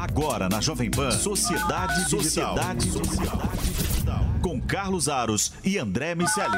Agora 0.00 0.48
na 0.48 0.62
Jovem 0.62 0.90
Pan, 0.90 1.10
Sociedade 1.10 2.04
Digital. 2.04 2.56
Sociedade 2.56 2.88
Digital. 2.88 4.24
Com 4.40 4.58
Carlos 4.58 5.10
Aros 5.10 5.52
e 5.62 5.76
André 5.76 6.14
Miceli. 6.14 6.56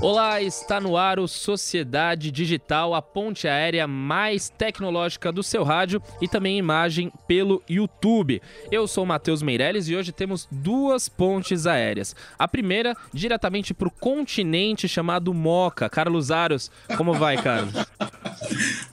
Olá, 0.00 0.42
está 0.42 0.78
no 0.78 0.96
ar 0.96 1.18
o 1.18 1.26
Sociedade 1.26 2.30
Digital, 2.30 2.94
a 2.94 3.00
ponte 3.00 3.48
aérea 3.48 3.86
mais 3.86 4.50
tecnológica 4.50 5.32
do 5.32 5.42
seu 5.42 5.64
rádio 5.64 6.02
e 6.20 6.28
também 6.28 6.58
imagem 6.58 7.10
pelo 7.26 7.62
YouTube. 7.68 8.42
Eu 8.70 8.86
sou 8.86 9.04
o 9.04 9.06
Matheus 9.06 9.42
Meirelles 9.42 9.88
e 9.88 9.96
hoje 9.96 10.12
temos 10.12 10.46
duas 10.50 11.08
pontes 11.08 11.66
aéreas. 11.66 12.14
A 12.38 12.46
primeira, 12.46 12.94
diretamente 13.12 13.72
para 13.72 13.88
o 13.88 13.90
continente 13.90 14.86
chamado 14.86 15.32
Moca. 15.32 15.88
Carlos 15.88 16.30
Aros, 16.30 16.70
como 16.96 17.14
vai, 17.14 17.36
Carlos? 17.36 17.74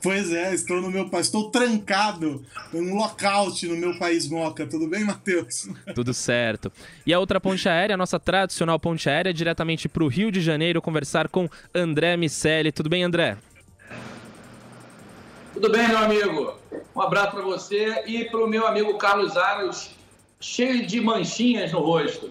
Pois 0.01 0.33
é, 0.33 0.53
estou 0.53 0.81
no 0.81 0.91
meu 0.91 1.09
país, 1.09 1.27
estou 1.27 1.49
trancado 1.49 2.43
em 2.73 2.81
um 2.81 2.95
lockout 2.95 3.65
no 3.67 3.77
meu 3.77 3.97
país 3.97 4.27
Moca. 4.27 4.65
Tudo 4.65 4.87
bem, 4.87 5.03
Matheus? 5.03 5.69
Tudo 5.95 6.13
certo. 6.13 6.71
E 7.05 7.13
a 7.13 7.19
outra 7.19 7.39
ponte 7.39 7.67
aérea, 7.69 7.93
a 7.93 7.97
nossa 7.97 8.19
tradicional 8.19 8.79
ponte 8.79 9.09
aérea, 9.09 9.33
diretamente 9.33 9.87
para 9.87 10.03
o 10.03 10.07
Rio 10.07 10.31
de 10.31 10.41
Janeiro, 10.41 10.81
conversar 10.93 11.27
com 11.27 11.49
André 11.73 12.15
Miceli. 12.15 12.71
Tudo 12.71 12.87
bem, 12.87 13.03
André? 13.03 13.35
Tudo 15.51 15.71
bem, 15.71 15.87
meu 15.87 15.97
amigo. 15.97 16.53
Um 16.95 17.01
abraço 17.01 17.31
para 17.31 17.41
você 17.41 18.03
e 18.05 18.25
para 18.25 18.43
o 18.43 18.47
meu 18.47 18.67
amigo 18.67 18.95
Carlos 18.99 19.35
Aros, 19.35 19.89
cheio 20.39 20.85
de 20.85 21.01
manchinhas 21.01 21.71
no 21.71 21.79
rosto. 21.79 22.29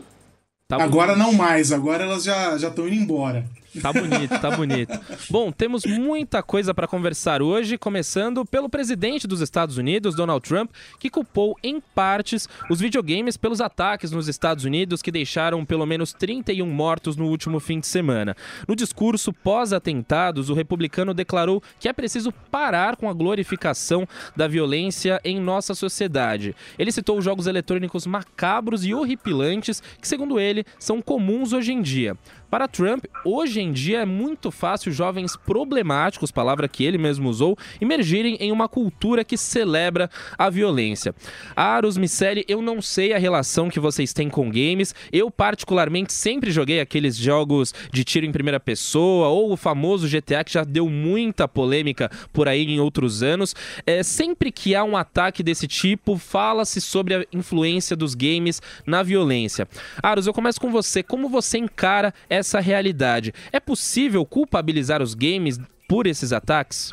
Tá 0.69 0.81
agora 0.81 1.17
não 1.17 1.33
mais, 1.33 1.73
agora 1.73 2.05
elas 2.05 2.23
já 2.23 2.55
estão 2.55 2.87
indo 2.87 2.95
embora. 2.95 3.45
Tá 3.81 3.91
bonito, 3.91 4.39
tá 4.39 4.51
bonito. 4.51 5.01
Bom, 5.31 5.51
temos 5.51 5.87
muita 5.87 6.43
coisa 6.43 6.75
para 6.75 6.87
conversar 6.87 7.41
hoje, 7.41 7.79
começando 7.79 8.45
pelo 8.45 8.69
presidente 8.69 9.27
dos 9.27 9.41
Estados 9.41 9.79
Unidos, 9.79 10.15
Donald 10.15 10.47
Trump, 10.47 10.71
que 10.99 11.09
culpou 11.09 11.57
em 11.63 11.81
partes 11.81 12.49
os 12.69 12.81
videogames 12.81 13.39
pelos 13.39 13.63
ataques 13.63 14.11
nos 14.11 14.29
Estados 14.29 14.65
Unidos 14.65 15.01
que 15.01 15.11
deixaram 15.11 15.65
pelo 15.65 15.87
menos 15.87 16.13
31 16.13 16.67
mortos 16.67 17.17
no 17.17 17.27
último 17.27 17.59
fim 17.61 17.81
de 17.81 17.87
semana. 17.87 18.37
No 18.69 18.77
discurso 18.77 19.33
pós-atentados, 19.33 20.51
o 20.51 20.55
republicano 20.55 21.15
declarou 21.15 21.63
que 21.81 21.89
é 21.89 21.93
preciso 21.95 22.31
parar 22.51 22.97
com 22.97 23.09
a 23.09 23.15
glorificação 23.15 24.07
da 24.37 24.47
violência 24.47 25.19
em 25.25 25.41
nossa 25.41 25.75
sociedade. 25.75 26.55
Ele 26.79 26.93
citou 26.93 27.23
jogos 27.23 27.47
eletrônicos 27.47 28.07
macabros 28.07 28.85
e 28.85 28.93
horripilantes 28.93 29.83
que, 29.99 30.07
segundo 30.07 30.39
ele, 30.39 30.67
são 30.79 31.01
comuns 31.01 31.55
hoje 31.55 31.73
em 31.73 31.81
dia. 31.81 32.17
Para 32.53 32.69
Trump, 32.69 33.07
hoje 33.25 33.63
em 33.63 33.73
dia 33.73 34.01
é 34.01 34.05
muito 34.05 34.51
fácil 34.51 34.93
jovens 34.93 35.35
problemáticos, 35.35 36.31
palavra 36.31 36.69
que 36.69 36.85
ele 36.85 36.99
mesmo 36.99 37.31
usou, 37.31 37.57
emergirem 37.81 38.37
em 38.39 38.53
uma 38.53 38.69
cultura 38.69 39.25
que 39.25 39.39
celebra 39.39 40.11
a 40.37 40.51
violência. 40.51 41.15
Aros 41.57 41.97
Miceli, 41.97 42.45
eu 42.47 42.61
não 42.61 42.83
sei 42.83 43.15
a 43.15 43.19
relação 43.19 43.71
que 43.71 43.81
vocês 43.81 44.13
têm 44.13 44.29
com 44.29 44.51
games. 44.51 44.95
Eu, 45.11 45.31
particularmente, 45.31 46.13
sempre 46.13 46.51
joguei 46.51 46.79
aqueles 46.79 47.17
jogos 47.17 47.73
de 47.91 48.05
tiro 48.05 48.27
em 48.27 48.33
primeira 48.33 48.61
pessoa 48.61 49.29
ou 49.29 49.51
o 49.51 49.57
famoso 49.57 50.07
GTA 50.07 50.45
que 50.45 50.53
já 50.53 50.63
deu 50.63 50.91
muita 50.91 51.49
polêmica 51.49 52.11
por 52.35 52.49
aí 52.49 52.67
em 52.67 52.79
outros 52.79 53.23
anos. 53.23 53.57
É, 53.87 54.03
sempre 54.03 54.53
que 54.53 54.75
há 54.75 54.85
um 54.85 54.95
ataque 54.95 55.43
desse 55.43 55.67
tipo, 55.67 56.19
fala-se 56.19 56.83
sobre 56.83 57.15
a 57.15 57.25
influência 57.33 57.97
dos 57.97 58.15
games 58.15 58.61
na 58.85 59.03
violência. 59.03 59.67
Aros, 60.03 60.27
eu 60.27 60.35
começo 60.35 60.61
com 60.61 60.71
você. 60.71 61.03
Como 61.03 61.31
você 61.31 61.57
encara 61.57 62.13
essa 62.29 62.42
essa 62.43 62.61
realidade. 62.61 63.33
É 63.51 63.59
possível 63.59 64.25
culpabilizar 64.27 65.01
os 65.01 65.15
games 65.15 65.59
por 65.89 66.07
esses 66.07 66.33
ataques? 66.33 66.93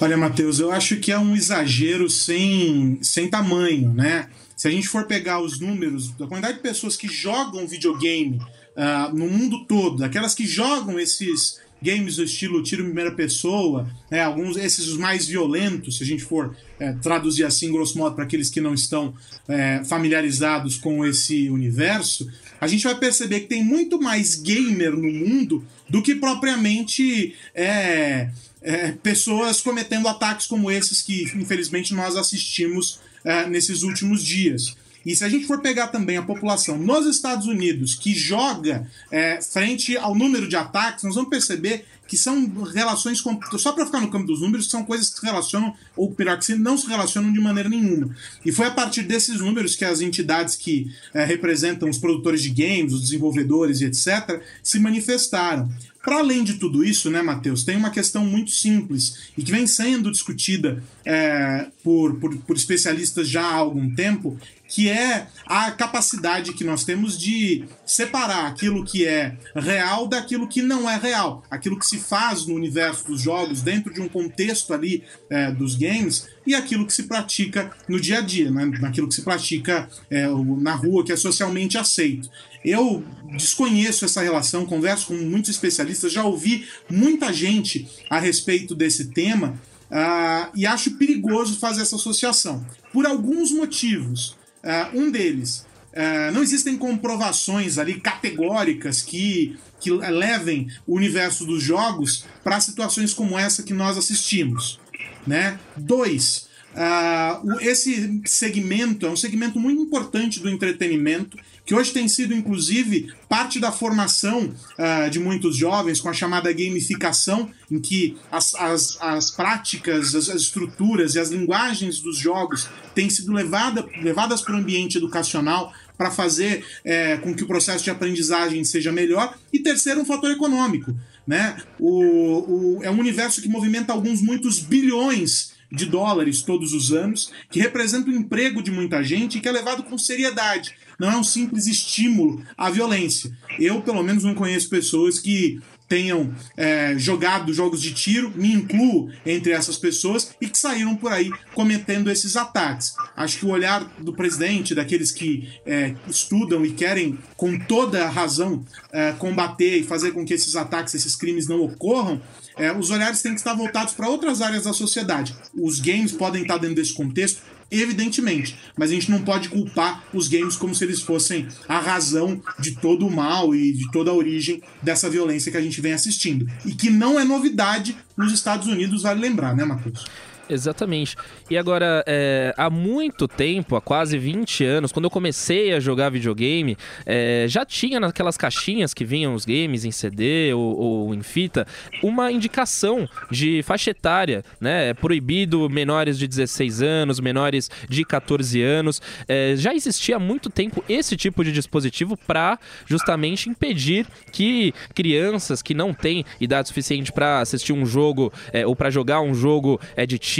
Olha, 0.00 0.16
Matheus, 0.16 0.60
eu 0.60 0.70
acho 0.70 0.96
que 0.98 1.10
é 1.10 1.18
um 1.18 1.34
exagero 1.34 2.08
sem, 2.08 2.98
sem 3.02 3.28
tamanho, 3.28 3.92
né? 3.92 4.28
Se 4.56 4.68
a 4.68 4.70
gente 4.70 4.88
for 4.88 5.04
pegar 5.06 5.40
os 5.40 5.58
números 5.60 6.10
da 6.12 6.26
quantidade 6.26 6.54
de 6.54 6.62
pessoas 6.62 6.96
que 6.96 7.08
jogam 7.08 7.66
videogame 7.66 8.40
uh, 8.76 9.16
no 9.16 9.28
mundo 9.28 9.64
todo, 9.66 10.04
aquelas 10.04 10.34
que 10.34 10.46
jogam 10.46 10.98
esses 11.00 11.60
games 11.80 12.16
do 12.16 12.24
estilo 12.24 12.62
tiro 12.62 12.82
em 12.82 12.86
primeira 12.86 13.12
pessoa, 13.12 13.88
né, 14.10 14.22
alguns 14.22 14.56
esses 14.56 14.88
os 14.88 14.98
mais 14.98 15.26
violentos, 15.26 15.98
se 15.98 16.02
a 16.02 16.06
gente 16.06 16.24
for 16.24 16.56
é, 16.78 16.92
traduzir 16.94 17.44
assim 17.44 17.70
grosso 17.70 17.96
modo 17.96 18.14
para 18.14 18.24
aqueles 18.24 18.50
que 18.50 18.60
não 18.60 18.74
estão 18.74 19.14
é, 19.46 19.82
familiarizados 19.84 20.76
com 20.76 21.04
esse 21.04 21.48
universo, 21.50 22.28
a 22.60 22.66
gente 22.66 22.84
vai 22.84 22.98
perceber 22.98 23.40
que 23.40 23.46
tem 23.46 23.62
muito 23.62 24.00
mais 24.00 24.34
gamer 24.34 24.92
no 24.92 25.10
mundo 25.10 25.64
do 25.88 26.02
que 26.02 26.16
propriamente 26.16 27.34
é, 27.54 28.30
é 28.60 28.92
pessoas 28.92 29.60
cometendo 29.60 30.08
ataques 30.08 30.46
como 30.46 30.70
esses 30.70 31.00
que 31.02 31.22
infelizmente 31.36 31.94
nós 31.94 32.16
assistimos 32.16 33.00
é, 33.24 33.48
nesses 33.48 33.82
últimos 33.82 34.24
dias. 34.24 34.76
E 35.08 35.16
se 35.16 35.24
a 35.24 35.28
gente 35.30 35.46
for 35.46 35.62
pegar 35.62 35.86
também 35.86 36.18
a 36.18 36.22
população 36.22 36.76
nos 36.76 37.06
Estados 37.06 37.46
Unidos 37.46 37.94
que 37.94 38.12
joga 38.14 38.86
é, 39.10 39.40
frente 39.40 39.96
ao 39.96 40.14
número 40.14 40.46
de 40.46 40.54
ataques, 40.54 41.02
nós 41.02 41.14
vamos 41.14 41.30
perceber 41.30 41.86
que 42.06 42.14
são 42.14 42.46
relações, 42.74 43.18
com, 43.20 43.38
só 43.56 43.72
para 43.72 43.86
ficar 43.86 44.02
no 44.02 44.10
campo 44.10 44.26
dos 44.26 44.42
números, 44.42 44.68
são 44.68 44.84
coisas 44.84 45.08
que 45.08 45.20
se 45.20 45.24
relacionam, 45.24 45.74
ou 45.96 46.10
pior 46.10 46.36
que 46.38 46.44
se 46.44 46.54
não 46.56 46.76
se 46.76 46.86
relacionam 46.86 47.32
de 47.32 47.40
maneira 47.40 47.70
nenhuma. 47.70 48.14
E 48.44 48.52
foi 48.52 48.66
a 48.66 48.70
partir 48.70 49.02
desses 49.02 49.40
números 49.40 49.74
que 49.74 49.84
as 49.84 50.02
entidades 50.02 50.56
que 50.56 50.90
é, 51.14 51.24
representam 51.24 51.88
os 51.88 51.96
produtores 51.96 52.42
de 52.42 52.50
games, 52.50 52.92
os 52.92 53.02
desenvolvedores 53.02 53.80
e 53.80 53.86
etc., 53.86 54.42
se 54.62 54.78
manifestaram. 54.78 55.70
Para 56.02 56.20
além 56.20 56.42
de 56.42 56.54
tudo 56.54 56.82
isso, 56.82 57.10
né, 57.10 57.20
Matheus, 57.20 57.64
tem 57.64 57.76
uma 57.76 57.90
questão 57.90 58.24
muito 58.24 58.50
simples 58.50 59.30
e 59.36 59.42
que 59.42 59.52
vem 59.52 59.66
sendo 59.66 60.10
discutida 60.10 60.82
é, 61.04 61.66
por, 61.84 62.14
por, 62.18 62.34
por 62.38 62.56
especialistas 62.56 63.28
já 63.28 63.42
há 63.42 63.54
algum 63.54 63.94
tempo, 63.94 64.38
que 64.68 64.88
é 64.90 65.26
a 65.46 65.70
capacidade 65.70 66.52
que 66.52 66.62
nós 66.62 66.84
temos 66.84 67.18
de 67.18 67.64
separar 67.86 68.46
aquilo 68.46 68.84
que 68.84 69.06
é 69.06 69.34
real 69.56 70.06
daquilo 70.06 70.46
que 70.46 70.60
não 70.60 70.88
é 70.88 70.96
real, 70.96 71.42
aquilo 71.50 71.78
que 71.78 71.86
se 71.86 71.98
faz 71.98 72.46
no 72.46 72.54
universo 72.54 73.06
dos 73.06 73.22
jogos, 73.22 73.62
dentro 73.62 73.92
de 73.92 74.00
um 74.00 74.08
contexto 74.08 74.74
ali 74.74 75.02
é, 75.30 75.50
dos 75.50 75.74
games, 75.74 76.28
e 76.46 76.54
aquilo 76.54 76.86
que 76.86 76.92
se 76.92 77.04
pratica 77.04 77.70
no 77.88 77.98
dia 77.98 78.18
a 78.18 78.20
dia, 78.20 78.50
né? 78.50 78.66
naquilo 78.78 79.08
que 79.08 79.14
se 79.14 79.22
pratica 79.22 79.88
é, 80.10 80.26
na 80.26 80.74
rua, 80.74 81.04
que 81.04 81.12
é 81.12 81.16
socialmente 81.16 81.78
aceito. 81.78 82.28
Eu 82.64 83.02
desconheço 83.32 84.04
essa 84.04 84.20
relação, 84.20 84.66
converso 84.66 85.06
com 85.08 85.14
muitos 85.14 85.50
especialistas, 85.50 86.12
já 86.12 86.24
ouvi 86.24 86.66
muita 86.90 87.32
gente 87.32 87.88
a 88.10 88.18
respeito 88.18 88.74
desse 88.74 89.06
tema 89.06 89.58
uh, 89.90 90.50
e 90.54 90.66
acho 90.66 90.92
perigoso 90.92 91.58
fazer 91.58 91.82
essa 91.82 91.96
associação. 91.96 92.64
Por 92.92 93.06
alguns 93.06 93.50
motivos. 93.52 94.37
Uh, 94.62 94.98
um 95.00 95.10
deles, 95.10 95.66
uh, 95.92 96.32
não 96.32 96.42
existem 96.42 96.76
comprovações 96.76 97.78
ali 97.78 98.00
categóricas 98.00 99.02
que, 99.02 99.56
que 99.80 99.90
levem 99.90 100.68
o 100.86 100.96
universo 100.96 101.44
dos 101.44 101.62
jogos 101.62 102.24
para 102.42 102.60
situações 102.60 103.14
como 103.14 103.38
essa 103.38 103.62
que 103.62 103.72
nós 103.72 103.96
assistimos. 103.96 104.80
Né? 105.26 105.58
Dois, 105.76 106.48
uh, 106.74 107.60
esse 107.60 108.20
segmento 108.24 109.06
é 109.06 109.10
um 109.10 109.16
segmento 109.16 109.60
muito 109.60 109.82
importante 109.82 110.40
do 110.40 110.48
entretenimento 110.48 111.36
que 111.68 111.74
hoje 111.74 111.92
tem 111.92 112.08
sido, 112.08 112.32
inclusive, 112.32 113.12
parte 113.28 113.60
da 113.60 113.70
formação 113.70 114.44
uh, 114.46 115.10
de 115.10 115.18
muitos 115.18 115.54
jovens 115.54 116.00
com 116.00 116.08
a 116.08 116.14
chamada 116.14 116.50
gamificação, 116.50 117.50
em 117.70 117.78
que 117.78 118.16
as, 118.32 118.54
as, 118.54 118.96
as 118.98 119.30
práticas, 119.30 120.14
as, 120.14 120.30
as 120.30 120.40
estruturas 120.40 121.14
e 121.14 121.18
as 121.18 121.28
linguagens 121.28 122.00
dos 122.00 122.16
jogos 122.16 122.70
têm 122.94 123.10
sido 123.10 123.34
levada, 123.34 123.86
levadas 124.00 124.40
para 124.40 124.54
o 124.54 124.56
ambiente 124.56 124.96
educacional 124.96 125.70
para 125.98 126.10
fazer 126.10 126.64
é, 126.82 127.18
com 127.18 127.34
que 127.34 127.44
o 127.44 127.46
processo 127.46 127.84
de 127.84 127.90
aprendizagem 127.90 128.64
seja 128.64 128.90
melhor. 128.90 129.36
E 129.52 129.58
terceiro, 129.58 130.00
um 130.00 130.06
fator 130.06 130.30
econômico. 130.30 130.96
Né? 131.26 131.54
O, 131.78 132.78
o, 132.78 132.82
é 132.82 132.90
um 132.90 132.98
universo 132.98 133.42
que 133.42 133.48
movimenta 133.48 133.92
alguns 133.92 134.22
muitos 134.22 134.58
bilhões 134.58 135.52
de 135.70 135.84
dólares 135.84 136.40
todos 136.40 136.72
os 136.72 136.92
anos, 136.92 137.30
que 137.50 137.60
representa 137.60 138.08
o 138.08 138.14
emprego 138.14 138.62
de 138.62 138.70
muita 138.70 139.04
gente 139.04 139.36
e 139.36 139.40
que 139.42 139.48
é 139.48 139.52
levado 139.52 139.82
com 139.82 139.98
seriedade 139.98 140.74
não 140.98 141.10
é 141.10 141.16
um 141.16 141.24
simples 141.24 141.66
estímulo 141.66 142.42
à 142.56 142.70
violência. 142.70 143.30
Eu, 143.58 143.80
pelo 143.82 144.02
menos, 144.02 144.24
não 144.24 144.34
conheço 144.34 144.68
pessoas 144.68 145.18
que 145.18 145.60
tenham 145.88 146.34
é, 146.56 146.96
jogado 146.98 147.52
jogos 147.52 147.80
de 147.80 147.92
tiro, 147.92 148.30
me 148.36 148.52
incluo 148.52 149.10
entre 149.24 149.52
essas 149.52 149.78
pessoas, 149.78 150.32
e 150.40 150.46
que 150.46 150.58
saíram 150.58 150.94
por 150.94 151.10
aí 151.10 151.30
cometendo 151.54 152.10
esses 152.10 152.36
ataques. 152.36 152.94
Acho 153.16 153.38
que 153.38 153.46
o 153.46 153.48
olhar 153.48 153.84
do 153.98 154.12
presidente, 154.12 154.74
daqueles 154.74 155.10
que 155.10 155.48
é, 155.64 155.94
estudam 156.06 156.64
e 156.64 156.72
querem, 156.72 157.18
com 157.36 157.58
toda 157.58 158.04
a 158.04 158.10
razão, 158.10 158.62
é, 158.92 159.12
combater 159.12 159.78
e 159.78 159.84
fazer 159.84 160.12
com 160.12 160.24
que 160.26 160.34
esses 160.34 160.54
ataques, 160.54 160.94
esses 160.94 161.16
crimes 161.16 161.48
não 161.48 161.62
ocorram, 161.62 162.20
é, 162.56 162.70
os 162.72 162.90
olhares 162.90 163.22
têm 163.22 163.32
que 163.32 163.40
estar 163.40 163.54
voltados 163.54 163.94
para 163.94 164.08
outras 164.08 164.42
áreas 164.42 164.64
da 164.64 164.72
sociedade. 164.72 165.34
Os 165.54 165.80
games 165.80 166.12
podem 166.12 166.42
estar 166.42 166.58
dentro 166.58 166.76
desse 166.76 166.92
contexto, 166.92 167.40
evidentemente. 167.70 168.56
Mas 168.76 168.90
a 168.90 168.94
gente 168.94 169.10
não 169.10 169.22
pode 169.22 169.48
culpar 169.48 170.04
os 170.12 170.28
games 170.28 170.56
como 170.56 170.74
se 170.74 170.84
eles 170.84 171.02
fossem 171.02 171.48
a 171.68 171.78
razão 171.78 172.40
de 172.58 172.72
todo 172.76 173.06
o 173.06 173.10
mal 173.10 173.54
e 173.54 173.72
de 173.72 173.90
toda 173.90 174.10
a 174.10 174.14
origem 174.14 174.62
dessa 174.82 175.10
violência 175.10 175.50
que 175.50 175.58
a 175.58 175.62
gente 175.62 175.80
vem 175.80 175.92
assistindo. 175.92 176.48
E 176.64 176.74
que 176.74 176.90
não 176.90 177.18
é 177.18 177.24
novidade 177.24 177.96
nos 178.16 178.32
Estados 178.32 178.66
Unidos, 178.66 179.02
vale 179.02 179.20
lembrar, 179.20 179.54
né, 179.54 179.64
Matheus? 179.64 180.04
Exatamente. 180.48 181.16
E 181.50 181.58
agora, 181.58 182.02
é, 182.06 182.54
há 182.56 182.70
muito 182.70 183.28
tempo, 183.28 183.76
há 183.76 183.80
quase 183.80 184.16
20 184.16 184.64
anos, 184.64 184.92
quando 184.92 185.04
eu 185.04 185.10
comecei 185.10 185.74
a 185.74 185.80
jogar 185.80 186.10
videogame, 186.10 186.76
é, 187.04 187.44
já 187.48 187.64
tinha 187.64 188.00
naquelas 188.00 188.36
caixinhas 188.36 188.94
que 188.94 189.04
vinham 189.04 189.34
os 189.34 189.44
games 189.44 189.84
em 189.84 189.90
CD 189.90 190.52
ou, 190.54 190.76
ou, 190.76 191.14
em 191.14 191.22
fita, 191.22 191.66
uma 192.02 192.32
indicação 192.32 193.08
de 193.30 193.62
faixa 193.62 193.90
etária, 193.90 194.42
né? 194.60 194.90
É 194.90 194.94
proibido 194.94 195.68
menores 195.68 196.18
de 196.18 196.26
16 196.26 196.82
anos, 196.82 197.20
menores 197.20 197.70
de 197.88 198.04
14 198.04 198.62
anos. 198.62 199.02
É, 199.26 199.54
já 199.56 199.74
existia 199.74 200.16
há 200.16 200.18
muito 200.18 200.48
tempo 200.48 200.82
esse 200.88 201.16
tipo 201.16 201.44
de 201.44 201.52
dispositivo 201.52 202.16
para 202.16 202.58
justamente 202.86 203.50
impedir 203.50 204.06
que 204.32 204.72
crianças 204.94 205.60
que 205.60 205.74
não 205.74 205.92
têm 205.92 206.24
idade 206.40 206.68
suficiente 206.68 207.12
para 207.12 207.40
assistir 207.40 207.72
um 207.72 207.84
jogo 207.84 208.32
ou 208.66 208.74
para 208.74 208.90
jogar 208.90 209.20
um 209.20 209.34
jogo 209.34 209.80
é, 209.96 210.06
de 210.06 210.18
tiro. 210.18 210.37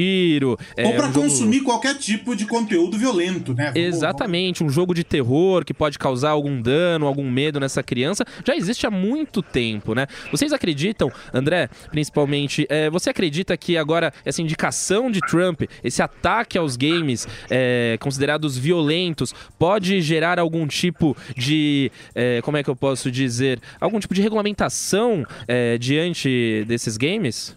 É, 0.77 0.87
Ou 0.87 0.95
para 0.95 1.07
um 1.07 1.13
consumir 1.13 1.59
jogo... 1.59 1.71
qualquer 1.71 1.95
tipo 1.97 2.35
de 2.37 2.47
conteúdo 2.47 2.97
violento, 2.97 3.55
né? 3.55 3.73
Exatamente, 3.75 4.63
um 4.63 4.69
jogo 4.69 4.95
de 4.95 5.05
terror 5.05 5.65
que 5.65 5.75
pode 5.75 5.99
causar 5.99 6.31
algum 6.31 6.61
dano, 6.61 7.07
algum 7.07 7.29
medo 7.31 7.59
nessa 7.59 7.83
criança, 7.83 8.25
já 8.45 8.57
existe 8.57 8.87
há 8.87 8.91
muito 8.91 9.43
tempo, 9.43 9.95
né? 9.95 10.07
Vocês 10.31 10.53
acreditam, 10.53 11.11
André, 11.33 11.69
principalmente, 11.91 12.67
é, 12.69 12.91
você 12.91 13.11
acredita 13.11 13.57
que 13.57 13.77
agora 13.77 14.13
essa 14.25 14.43
indicação 14.43 15.11
de 15.11 15.21
Trump, 15.21 15.63
esse 15.83 16.03
ataque 16.03 16.59
aos 16.59 16.77
games 16.77 17.27
é, 17.51 17.97
considerados 18.01 18.57
violentos, 18.57 19.35
pode 19.59 20.01
gerar 20.01 20.39
algum 20.39 20.67
tipo 20.67 21.17
de, 21.37 21.91
é, 22.15 22.41
como 22.43 22.57
é 22.57 22.63
que 22.63 22.71
eu 22.71 22.77
posso 22.77 23.11
dizer, 23.11 23.61
algum 23.81 23.99
tipo 23.99 24.15
de 24.15 24.23
regulamentação 24.23 25.25
é, 25.47 25.79
diante 25.79 26.65
desses 26.67 26.97
games? 26.97 27.57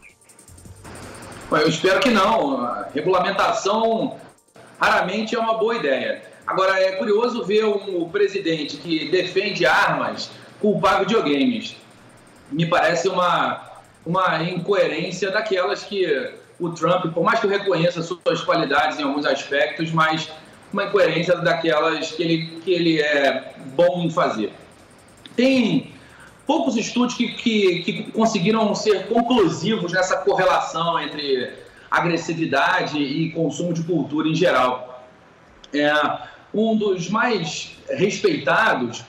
Eu 1.52 1.68
espero 1.68 2.00
que 2.00 2.10
não. 2.10 2.86
Regulamentação 2.94 4.18
raramente 4.80 5.36
é 5.36 5.40
uma 5.40 5.58
boa 5.58 5.76
ideia. 5.76 6.24
Agora, 6.48 6.80
é 6.80 6.94
curioso 6.94 7.44
ver 7.44 7.66
um 7.66 8.10
presidente 8.10 8.78
que 8.78 9.10
defende 9.10 9.66
armas 9.66 10.32
culpar 10.60 11.00
videogames. 11.00 11.76
Me 12.52 12.66
parece 12.66 13.08
uma, 13.08 13.62
uma 14.06 14.42
incoerência 14.44 15.32
daquelas 15.32 15.84
que 15.84 16.34
o 16.60 16.70
Trump, 16.70 17.12
por 17.14 17.24
mais 17.24 17.40
que 17.40 17.48
eu 17.48 17.50
reconheça 17.50 18.02
suas 18.02 18.42
qualidades 18.42 19.00
em 19.00 19.04
alguns 19.04 19.26
aspectos, 19.26 19.92
mas 19.92 20.30
uma 20.72 20.86
incoerência 20.86 21.36
daquelas 21.38 22.12
que 22.12 22.24
ele, 22.24 22.46
que 22.64 22.72
ele 22.72 23.02
é 23.02 23.54
bom 23.76 24.04
em 24.04 24.10
fazer. 24.10 24.54
Tem 25.36 25.92
poucos 26.52 26.76
estudos 26.76 27.16
que, 27.16 27.30
que, 27.30 27.82
que 27.82 28.12
conseguiram 28.12 28.76
ser 28.76 29.08
conclusivos 29.08 29.94
nessa 29.94 30.18
correlação 30.18 31.00
entre 31.00 31.54
agressividade 31.90 33.02
e 33.02 33.32
consumo 33.32 33.72
de 33.72 33.82
cultura 33.84 34.28
em 34.28 34.36
geral. 34.36 35.02
É, 35.74 35.94
um 36.54 36.76
dos 36.76 37.10
mais 37.10 37.78
respeitados 37.90 39.02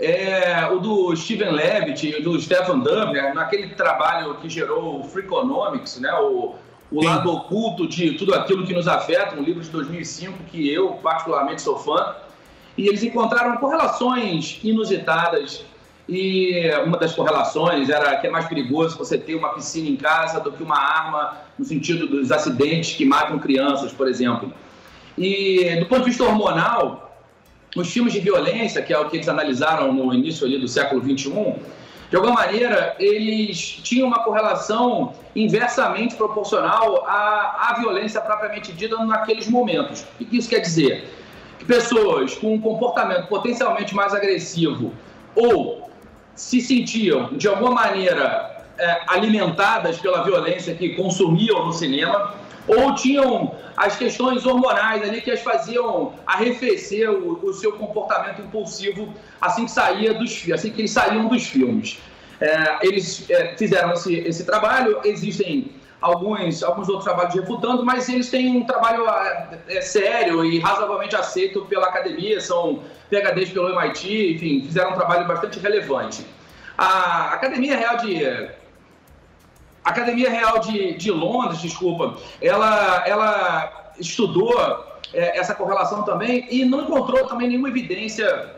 é 0.00 0.66
o 0.72 0.78
do 0.78 1.14
Steven 1.14 1.50
Levitt 1.50 2.08
e 2.08 2.22
do 2.22 2.40
Stefan 2.40 2.78
Dubner, 2.78 3.34
naquele 3.34 3.68
trabalho 3.74 4.36
que 4.36 4.48
gerou 4.48 5.00
o 5.00 5.04
Freakonomics, 5.04 6.00
né, 6.00 6.10
o, 6.14 6.54
o 6.90 7.04
lado 7.04 7.30
oculto 7.30 7.86
de 7.86 8.12
tudo 8.12 8.34
aquilo 8.34 8.66
que 8.66 8.72
nos 8.72 8.88
afeta, 8.88 9.36
um 9.36 9.42
livro 9.42 9.60
de 9.60 9.68
2005 9.68 10.44
que 10.44 10.72
eu 10.72 10.92
particularmente 11.02 11.60
sou 11.60 11.76
fã, 11.78 12.16
e 12.78 12.88
eles 12.88 13.02
encontraram 13.02 13.58
correlações 13.58 14.58
inusitadas 14.64 15.66
e 16.08 16.70
uma 16.86 16.96
das 16.96 17.14
correlações 17.14 17.90
era 17.90 18.16
que 18.16 18.26
é 18.26 18.30
mais 18.30 18.46
perigoso 18.46 18.96
você 18.96 19.18
ter 19.18 19.34
uma 19.34 19.50
piscina 19.50 19.90
em 19.90 19.96
casa 19.96 20.40
do 20.40 20.50
que 20.50 20.62
uma 20.62 20.78
arma, 20.78 21.36
no 21.58 21.64
sentido 21.64 22.06
dos 22.06 22.32
acidentes 22.32 22.96
que 22.96 23.04
matam 23.04 23.38
crianças, 23.38 23.92
por 23.92 24.08
exemplo. 24.08 24.50
E 25.18 25.76
do 25.80 25.86
ponto 25.86 26.00
de 26.00 26.06
vista 26.06 26.24
hormonal, 26.24 27.22
os 27.76 27.92
filmes 27.92 28.14
de 28.14 28.20
violência, 28.20 28.80
que 28.80 28.92
é 28.92 28.98
o 28.98 29.10
que 29.10 29.18
eles 29.18 29.28
analisaram 29.28 29.92
no 29.92 30.14
início 30.14 30.46
ali 30.46 30.58
do 30.58 30.66
século 30.66 31.02
XXI, 31.02 31.56
de 32.08 32.16
alguma 32.16 32.36
maneira, 32.36 32.96
eles 32.98 33.58
tinham 33.58 34.08
uma 34.08 34.24
correlação 34.24 35.12
inversamente 35.36 36.14
proporcional 36.14 37.04
à, 37.06 37.68
à 37.68 37.74
violência 37.78 38.18
propriamente 38.18 38.72
dita 38.72 38.96
naqueles 39.04 39.46
momentos. 39.46 40.06
O 40.18 40.24
que 40.24 40.38
isso 40.38 40.48
quer 40.48 40.60
dizer? 40.60 41.06
Que 41.58 41.66
pessoas 41.66 42.34
com 42.34 42.54
um 42.54 42.60
comportamento 42.60 43.26
potencialmente 43.26 43.94
mais 43.94 44.14
agressivo 44.14 44.94
ou 45.34 45.87
se 46.38 46.60
sentiam, 46.60 47.36
de 47.36 47.48
alguma 47.48 47.72
maneira, 47.72 48.64
é, 48.78 49.00
alimentadas 49.08 49.98
pela 49.98 50.22
violência 50.22 50.72
que 50.72 50.90
consumiam 50.90 51.66
no 51.66 51.72
cinema, 51.72 52.34
ou 52.68 52.94
tinham 52.94 53.56
as 53.76 53.96
questões 53.96 54.46
hormonais 54.46 55.02
ali 55.02 55.20
que 55.20 55.32
as 55.32 55.40
faziam 55.40 56.14
arrefecer 56.24 57.10
o, 57.10 57.44
o 57.44 57.52
seu 57.52 57.72
comportamento 57.72 58.40
impulsivo 58.42 59.12
assim 59.40 59.64
que 59.64 59.70
saía 59.70 60.14
dos 60.14 60.48
assim 60.52 60.70
que 60.70 60.82
eles 60.82 60.92
saíam 60.92 61.26
dos 61.26 61.44
filmes. 61.44 61.98
É, 62.40 62.86
eles 62.86 63.28
é, 63.28 63.56
fizeram 63.56 63.92
esse, 63.94 64.14
esse 64.14 64.44
trabalho, 64.44 65.00
existem 65.04 65.72
alguns, 66.00 66.62
alguns 66.62 66.88
outros 66.88 67.04
trabalhos 67.04 67.34
refutando, 67.34 67.84
mas 67.84 68.08
eles 68.08 68.30
têm 68.30 68.56
um 68.56 68.64
trabalho 68.64 69.08
é, 69.08 69.58
é 69.68 69.80
sério 69.80 70.44
e 70.44 70.58
razoavelmente 70.58 71.16
aceito 71.16 71.64
pela 71.66 71.88
academia, 71.88 72.40
são 72.40 72.82
PHDs 73.10 73.50
pelo 73.50 73.68
MIT, 73.70 74.34
enfim, 74.34 74.62
fizeram 74.64 74.92
um 74.92 74.94
trabalho 74.94 75.26
bastante 75.26 75.58
relevante. 75.58 76.24
A 76.76 77.34
Academia 77.34 77.76
Real 77.76 77.96
de 77.96 78.48
Academia 79.84 80.30
Real 80.30 80.60
de, 80.60 80.94
de 80.94 81.10
Londres, 81.10 81.60
desculpa, 81.60 82.16
ela, 82.40 83.04
ela 83.06 83.92
estudou 83.98 84.54
é, 85.12 85.38
essa 85.38 85.54
correlação 85.54 86.02
também 86.02 86.46
e 86.50 86.64
não 86.64 86.82
encontrou 86.82 87.26
também 87.26 87.48
nenhuma 87.48 87.68
evidência 87.68 88.54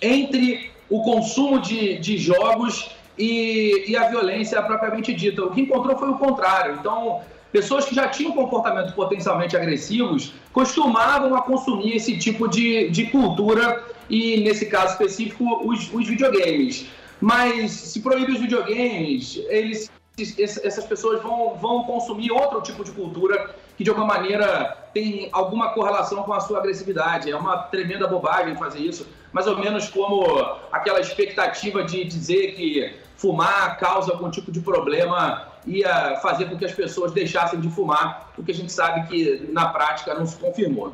entre 0.00 0.70
o 0.88 1.02
consumo 1.02 1.60
de, 1.60 1.98
de 1.98 2.16
jogos 2.16 2.90
e, 3.18 3.84
e 3.88 3.96
a 3.96 4.08
violência 4.08 4.60
propriamente 4.62 5.12
dita. 5.12 5.44
O 5.44 5.50
que 5.50 5.60
encontrou 5.60 5.96
foi 5.98 6.08
o 6.08 6.18
contrário. 6.18 6.76
Então, 6.80 7.20
pessoas 7.50 7.84
que 7.84 7.94
já 7.94 8.08
tinham 8.08 8.32
comportamentos 8.32 8.92
potencialmente 8.94 9.56
agressivos 9.56 10.32
costumavam 10.52 11.34
a 11.34 11.42
consumir 11.42 11.96
esse 11.96 12.16
tipo 12.18 12.48
de, 12.48 12.88
de 12.90 13.06
cultura 13.06 13.84
e, 14.08 14.40
nesse 14.40 14.66
caso 14.66 14.92
específico, 14.92 15.44
os, 15.66 15.92
os 15.92 16.08
videogames. 16.08 16.86
Mas 17.20 17.70
se 17.70 18.00
proíbe 18.00 18.32
os 18.32 18.40
videogames, 18.40 19.40
eles, 19.48 19.90
essas 20.38 20.84
pessoas 20.84 21.22
vão, 21.22 21.54
vão 21.54 21.84
consumir 21.84 22.32
outro 22.32 22.60
tipo 22.60 22.82
de 22.82 22.90
cultura 22.90 23.54
que, 23.76 23.84
de 23.84 23.90
alguma 23.90 24.06
maneira, 24.06 24.76
tem 24.92 25.28
alguma 25.32 25.70
correlação 25.70 26.22
com 26.22 26.32
a 26.32 26.40
sua 26.40 26.58
agressividade. 26.58 27.30
É 27.30 27.36
uma 27.36 27.58
tremenda 27.58 28.06
bobagem 28.06 28.56
fazer 28.56 28.80
isso, 28.80 29.06
mais 29.32 29.46
ou 29.46 29.58
menos 29.58 29.88
como 29.88 30.24
aquela 30.70 31.00
expectativa 31.00 31.84
de 31.84 32.04
dizer 32.04 32.54
que 32.54 32.94
fumar 33.16 33.78
causa 33.78 34.12
algum 34.12 34.30
tipo 34.30 34.50
de 34.50 34.60
problema 34.60 35.48
ia 35.66 36.16
fazer 36.20 36.46
com 36.46 36.58
que 36.58 36.64
as 36.64 36.72
pessoas 36.72 37.12
deixassem 37.12 37.60
de 37.60 37.70
fumar, 37.70 38.32
o 38.36 38.42
que 38.42 38.50
a 38.50 38.54
gente 38.54 38.72
sabe 38.72 39.06
que 39.06 39.48
na 39.52 39.68
prática 39.68 40.12
não 40.12 40.26
se 40.26 40.36
confirmou. 40.36 40.92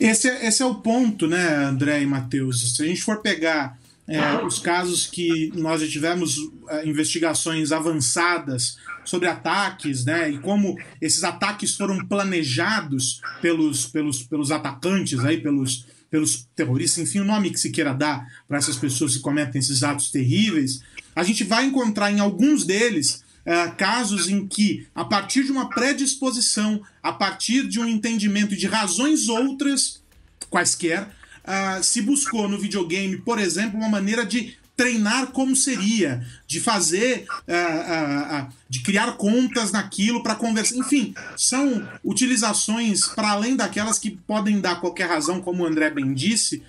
Esse 0.00 0.28
é, 0.28 0.46
esse 0.46 0.62
é 0.62 0.66
o 0.66 0.76
ponto, 0.76 1.26
né, 1.28 1.46
André 1.66 2.00
e 2.00 2.06
Matheus? 2.06 2.74
Se 2.74 2.82
a 2.82 2.86
gente 2.86 3.02
for 3.02 3.18
pegar 3.18 3.78
é, 4.08 4.44
os 4.44 4.58
casos 4.58 5.06
que 5.06 5.52
nós 5.54 5.80
já 5.80 5.88
tivemos 5.88 6.36
é, 6.68 6.86
investigações 6.86 7.72
avançadas 7.72 8.76
sobre 9.04 9.28
ataques, 9.28 10.04
né, 10.04 10.30
e 10.30 10.38
como 10.38 10.78
esses 11.00 11.24
ataques 11.24 11.76
foram 11.76 11.98
planejados 12.06 13.20
pelos, 13.40 13.86
pelos, 13.86 14.22
pelos 14.22 14.50
atacantes, 14.50 15.24
aí, 15.24 15.40
pelos, 15.40 15.86
pelos 16.10 16.46
terroristas, 16.54 17.08
enfim, 17.08 17.20
o 17.20 17.24
nome 17.24 17.50
que 17.50 17.58
se 17.58 17.70
queira 17.70 17.92
dar 17.92 18.26
para 18.48 18.58
essas 18.58 18.76
pessoas 18.76 19.16
que 19.16 19.22
cometem 19.22 19.58
esses 19.58 19.82
atos 19.82 20.10
terríveis, 20.10 20.82
a 21.14 21.22
gente 21.22 21.44
vai 21.44 21.64
encontrar 21.66 22.10
em 22.10 22.20
alguns 22.20 22.64
deles 22.64 23.22
é, 23.44 23.68
casos 23.68 24.28
em 24.28 24.46
que, 24.46 24.86
a 24.94 25.04
partir 25.04 25.44
de 25.44 25.52
uma 25.52 25.68
predisposição, 25.68 26.82
a 27.02 27.12
partir 27.12 27.68
de 27.68 27.78
um 27.78 27.86
entendimento 27.86 28.56
de 28.56 28.66
razões 28.66 29.28
outras, 29.28 30.02
quaisquer, 30.48 31.08
uh, 31.44 31.82
se 31.82 32.00
buscou 32.00 32.48
no 32.48 32.58
videogame, 32.58 33.18
por 33.18 33.38
exemplo, 33.38 33.78
uma 33.78 33.88
maneira 33.88 34.24
de 34.24 34.56
treinar 34.76 35.28
como 35.28 35.54
seria, 35.54 36.26
de 36.46 36.60
fazer, 36.60 37.26
uh, 37.30 37.52
uh, 37.52 38.42
uh, 38.42 38.52
de 38.68 38.80
criar 38.82 39.12
contas 39.16 39.70
naquilo 39.70 40.22
para 40.22 40.34
conversar. 40.34 40.76
Enfim, 40.76 41.14
são 41.36 41.88
utilizações 42.04 43.06
para 43.06 43.30
além 43.30 43.56
daquelas 43.56 43.98
que 43.98 44.10
podem 44.10 44.60
dar 44.60 44.80
qualquer 44.80 45.08
razão, 45.08 45.40
como 45.40 45.62
o 45.62 45.66
André 45.66 45.90
bem 45.90 46.12
disse, 46.12 46.62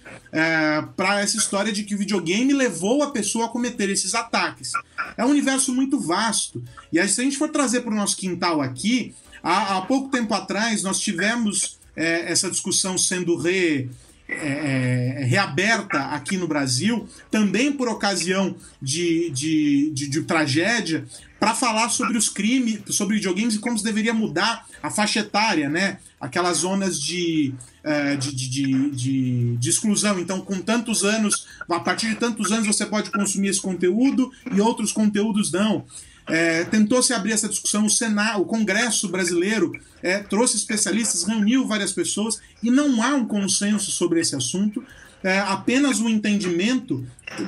para 0.96 1.22
essa 1.22 1.38
história 1.38 1.72
de 1.72 1.84
que 1.84 1.96
o 1.96 1.98
videogame 1.98 2.54
levou 2.54 3.02
a 3.02 3.12
pessoa 3.12 3.46
a 3.46 3.50
cometer 3.50 3.90
esses 3.90 4.14
ataques. 4.14 4.72
É 5.18 5.26
um 5.26 5.30
universo 5.30 5.74
muito 5.74 6.00
vasto. 6.00 6.64
E 6.92 7.00
aí, 7.00 7.08
se 7.08 7.22
a 7.22 7.24
gente 7.24 7.38
for 7.38 7.50
trazer 7.50 7.82
para 7.82 7.94
o 7.94 7.96
nosso 7.96 8.18
quintal 8.18 8.62
aqui, 8.62 9.16
há, 9.42 9.78
há, 9.78 9.82
pouco 9.82 10.10
tempo 10.10 10.34
atrás 10.34 10.84
nós 10.84 11.00
tivemos 11.00 11.80
eh, 11.96 12.32
essa 12.32 12.50
discussão 12.50 12.98
sendo 12.98 13.38
re 13.38 13.90
é, 14.28 15.22
é, 15.22 15.24
reaberta 15.26 16.00
aqui 16.06 16.36
no 16.36 16.48
Brasil, 16.48 17.08
também 17.30 17.72
por 17.72 17.88
ocasião 17.88 18.56
de, 18.82 19.30
de, 19.30 19.92
de, 19.94 20.08
de 20.08 20.22
tragédia, 20.24 21.06
para 21.40 21.54
falar 21.54 21.90
sobre 21.90 22.18
os 22.18 22.28
crimes, 22.28 22.82
sobre 22.90 23.18
videogames 23.18 23.56
e 23.56 23.60
como 23.60 23.78
se 23.78 23.84
deveria 23.84 24.16
mudar 24.16 24.66
a 24.82 24.90
faixa 24.90 25.20
etária, 25.20 25.70
né? 25.70 26.00
Aquelas 26.20 26.58
zonas 26.58 27.00
de, 27.00 27.54
uh, 27.84 28.18
de, 28.18 28.36
de, 28.36 28.90
de, 28.90 29.58
de, 29.58 29.70
exclusão. 29.70 30.18
Então, 30.18 30.42
com 30.42 30.60
tantos 30.60 31.04
anos, 31.04 31.46
a 31.70 31.80
partir 31.80 32.10
de 32.10 32.16
tantos 32.16 32.52
anos 32.52 32.66
você 32.66 32.86
pode 32.86 33.12
consumir 33.12 33.50
esse 33.50 33.62
conteúdo 33.62 34.32
e 34.52 34.60
outros 34.60 34.92
conteúdos 34.92 35.52
não. 35.52 35.86
É, 36.28 36.64
tentou 36.64 37.04
se 37.04 37.14
abrir 37.14 37.34
essa 37.34 37.48
discussão, 37.48 37.86
o 37.86 37.90
Senado, 37.90 38.42
o 38.42 38.46
Congresso 38.46 39.08
brasileiro 39.10 39.80
é, 40.02 40.20
trouxe 40.20 40.58
especialistas, 40.58 41.24
reuniu 41.24 41.68
várias 41.68 41.92
pessoas 41.92 42.40
e 42.64 42.72
não 42.72 43.04
há 43.04 43.10
um 43.10 43.26
consenso 43.28 43.92
sobre 43.92 44.20
esse 44.20 44.36
assunto. 44.36 44.84
É, 45.24 45.40
apenas 45.40 46.00
um 46.00 46.10
entendimento 46.10 47.04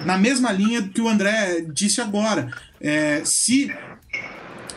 na 0.06 0.18
mesma 0.18 0.52
linha 0.52 0.88
que 0.88 1.02
o 1.02 1.08
André 1.08 1.62
disse 1.74 2.02
agora. 2.02 2.52
É, 2.82 3.22
se 3.24 3.72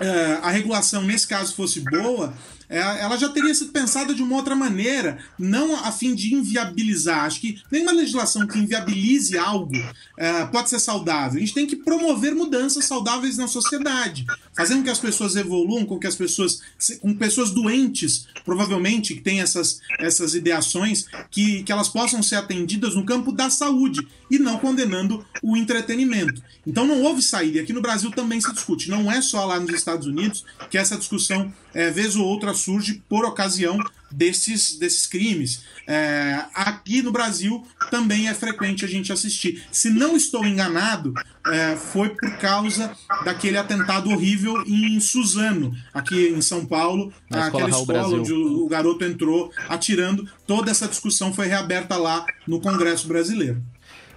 é, 0.00 0.38
a 0.42 0.50
regulação 0.50 1.02
nesse 1.02 1.26
caso 1.26 1.54
fosse 1.54 1.80
boa, 1.80 2.34
ela 2.78 3.16
já 3.16 3.28
teria 3.28 3.54
sido 3.54 3.72
pensada 3.72 4.14
de 4.14 4.22
uma 4.22 4.36
outra 4.36 4.54
maneira, 4.54 5.18
não 5.38 5.74
a 5.84 5.90
fim 5.90 6.14
de 6.14 6.34
inviabilizar. 6.34 7.24
Acho 7.24 7.40
que 7.40 7.60
nenhuma 7.70 7.92
legislação 7.92 8.46
que 8.46 8.58
inviabilize 8.58 9.36
algo 9.36 9.74
é, 10.16 10.46
pode 10.46 10.70
ser 10.70 10.78
saudável. 10.78 11.38
A 11.38 11.40
gente 11.40 11.54
tem 11.54 11.66
que 11.66 11.76
promover 11.76 12.34
mudanças 12.34 12.84
saudáveis 12.84 13.36
na 13.36 13.48
sociedade, 13.48 14.24
fazendo 14.60 14.80
com 14.80 14.84
que 14.84 14.90
as 14.90 14.98
pessoas 14.98 15.36
evoluam, 15.36 15.86
com 15.86 15.98
que 15.98 16.06
as 16.06 16.14
pessoas, 16.14 16.60
com 17.00 17.14
pessoas 17.14 17.50
doentes, 17.50 18.26
provavelmente, 18.44 19.14
que 19.14 19.20
têm 19.22 19.40
essas, 19.40 19.80
essas 19.98 20.34
ideações, 20.34 21.06
que, 21.30 21.62
que 21.62 21.72
elas 21.72 21.88
possam 21.88 22.22
ser 22.22 22.34
atendidas 22.34 22.94
no 22.94 23.06
campo 23.06 23.32
da 23.32 23.48
saúde 23.48 24.06
e 24.30 24.38
não 24.38 24.58
condenando 24.58 25.24
o 25.42 25.56
entretenimento. 25.56 26.42
Então 26.66 26.86
não 26.86 27.02
houve 27.02 27.22
saída. 27.22 27.56
E 27.56 27.60
aqui 27.62 27.72
no 27.72 27.80
Brasil 27.80 28.10
também 28.10 28.38
se 28.38 28.52
discute. 28.52 28.90
Não 28.90 29.10
é 29.10 29.22
só 29.22 29.46
lá 29.46 29.58
nos 29.58 29.72
Estados 29.72 30.06
Unidos 30.06 30.44
que 30.68 30.76
essa 30.76 30.98
discussão, 30.98 31.50
é, 31.72 31.90
vez 31.90 32.14
ou 32.14 32.26
outra, 32.26 32.52
surge 32.52 33.02
por 33.08 33.24
ocasião 33.24 33.78
desses, 34.10 34.76
desses 34.78 35.06
crimes. 35.06 35.64
É, 35.86 36.44
aqui 36.54 37.02
no 37.02 37.12
Brasil 37.12 37.66
também 37.90 38.28
é 38.28 38.34
frequente 38.34 38.84
a 38.84 38.88
gente 38.88 39.12
assistir. 39.12 39.64
Se 39.70 39.90
não 39.90 40.16
estou 40.16 40.44
enganado, 40.44 41.12
é, 41.46 41.76
foi 41.76 42.10
por 42.10 42.36
causa 42.38 42.92
daquele 43.24 43.56
atentado 43.56 44.10
horrível 44.10 44.62
em 44.66 45.00
Suzano, 45.00 45.74
aqui 45.92 46.28
em 46.28 46.40
São 46.40 46.64
Paulo, 46.66 47.12
Na 47.30 47.46
aquela 47.46 47.68
escola, 47.68 47.98
escola 47.98 48.20
onde 48.20 48.32
o, 48.32 48.64
o 48.64 48.68
garoto 48.68 49.04
entrou 49.04 49.52
atirando. 49.68 50.28
Toda 50.46 50.70
essa 50.70 50.86
discussão 50.86 51.32
foi 51.32 51.46
reaberta 51.46 51.96
lá 51.96 52.24
no 52.46 52.60
Congresso 52.60 53.08
Brasileiro. 53.08 53.62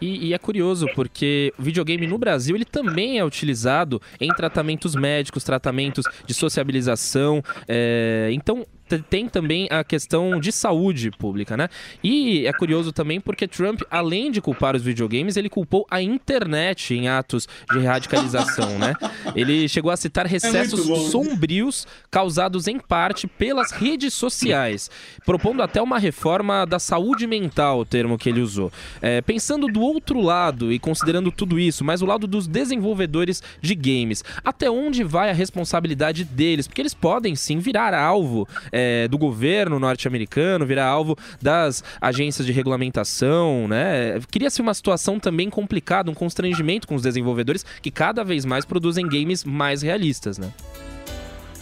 E, 0.03 0.27
e, 0.27 0.33
é 0.33 0.37
curioso 0.37 0.85
porque 0.93 1.53
o 1.57 1.63
videogame 1.63 2.05
no 2.05 2.17
Brasil 2.17 2.57
ele 2.57 2.65
também 2.65 3.19
é 3.19 3.23
utilizado 3.23 4.01
em 4.19 4.27
tratamentos 4.33 4.95
médicos, 4.95 5.45
tratamentos 5.45 6.03
de 6.25 6.33
sociabilização. 6.33 7.41
É... 7.67 8.29
Então 8.33 8.65
tem 9.09 9.27
também 9.27 9.67
a 9.71 9.83
questão 9.83 10.39
de 10.39 10.51
saúde 10.51 11.11
pública, 11.11 11.55
né? 11.57 11.69
E 12.03 12.45
é 12.45 12.53
curioso 12.53 12.91
também 12.91 13.19
porque 13.19 13.47
Trump, 13.47 13.81
além 13.89 14.31
de 14.31 14.41
culpar 14.41 14.75
os 14.75 14.81
videogames, 14.81 15.37
ele 15.37 15.49
culpou 15.49 15.85
a 15.89 16.01
internet 16.01 16.93
em 16.93 17.07
atos 17.07 17.47
de 17.71 17.79
radicalização, 17.79 18.77
né? 18.77 18.93
Ele 19.35 19.67
chegou 19.67 19.91
a 19.91 19.97
citar 19.97 20.25
recessos 20.25 20.89
é 20.89 20.95
sombrios 21.09 21.87
causados 22.11 22.67
em 22.67 22.79
parte 22.79 23.27
pelas 23.27 23.71
redes 23.71 24.13
sociais, 24.13 24.89
propondo 25.25 25.61
até 25.61 25.81
uma 25.81 25.97
reforma 25.97 26.65
da 26.65 26.79
saúde 26.79 27.25
mental, 27.25 27.79
o 27.79 27.85
termo 27.85 28.17
que 28.17 28.29
ele 28.29 28.41
usou. 28.41 28.71
É, 29.01 29.21
pensando 29.21 29.67
do 29.67 29.81
outro 29.81 30.21
lado 30.21 30.71
e 30.71 30.79
considerando 30.79 31.31
tudo 31.31 31.59
isso, 31.59 31.83
mas 31.83 32.01
o 32.01 32.05
lado 32.05 32.27
dos 32.27 32.47
desenvolvedores 32.47 33.41
de 33.61 33.75
games, 33.75 34.23
até 34.43 34.69
onde 34.69 35.03
vai 35.03 35.29
a 35.29 35.33
responsabilidade 35.33 36.23
deles? 36.23 36.67
Porque 36.67 36.81
eles 36.81 36.93
podem 36.93 37.35
sim 37.35 37.59
virar 37.59 37.93
alvo 37.93 38.47
é, 38.73 39.07
do 39.07 39.19
governo 39.19 39.79
norte-americano, 39.79 40.65
virar 40.65 40.87
alvo 40.87 41.15
das 41.39 41.83
agências 42.01 42.45
de 42.45 42.51
regulamentação, 42.51 43.67
né? 43.67 44.19
Cria-se 44.31 44.61
uma 44.61 44.73
situação 44.73 45.19
também 45.19 45.49
complicada, 45.49 46.09
um 46.09 46.15
constrangimento 46.15 46.87
com 46.87 46.95
os 46.95 47.03
desenvolvedores 47.03 47.63
que 47.81 47.91
cada 47.91 48.23
vez 48.23 48.43
mais 48.43 48.65
produzem 48.65 49.07
games 49.07 49.43
mais 49.43 49.83
realistas, 49.83 50.39
né? 50.39 50.51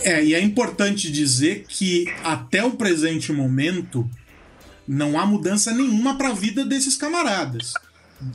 É, 0.03 0.24
e 0.24 0.34
é 0.34 0.41
importante 0.41 1.12
dizer 1.12 1.65
que 1.68 2.12
até 2.24 2.63
o 2.63 2.72
presente 2.72 3.32
momento 3.32 4.10
não 4.88 5.20
há 5.20 5.25
mudança 5.25 5.72
nenhuma 5.72 6.18
para 6.18 6.30
a 6.30 6.34
vida 6.34 6.65
desses 6.65 6.96
camaradas. 6.96 7.74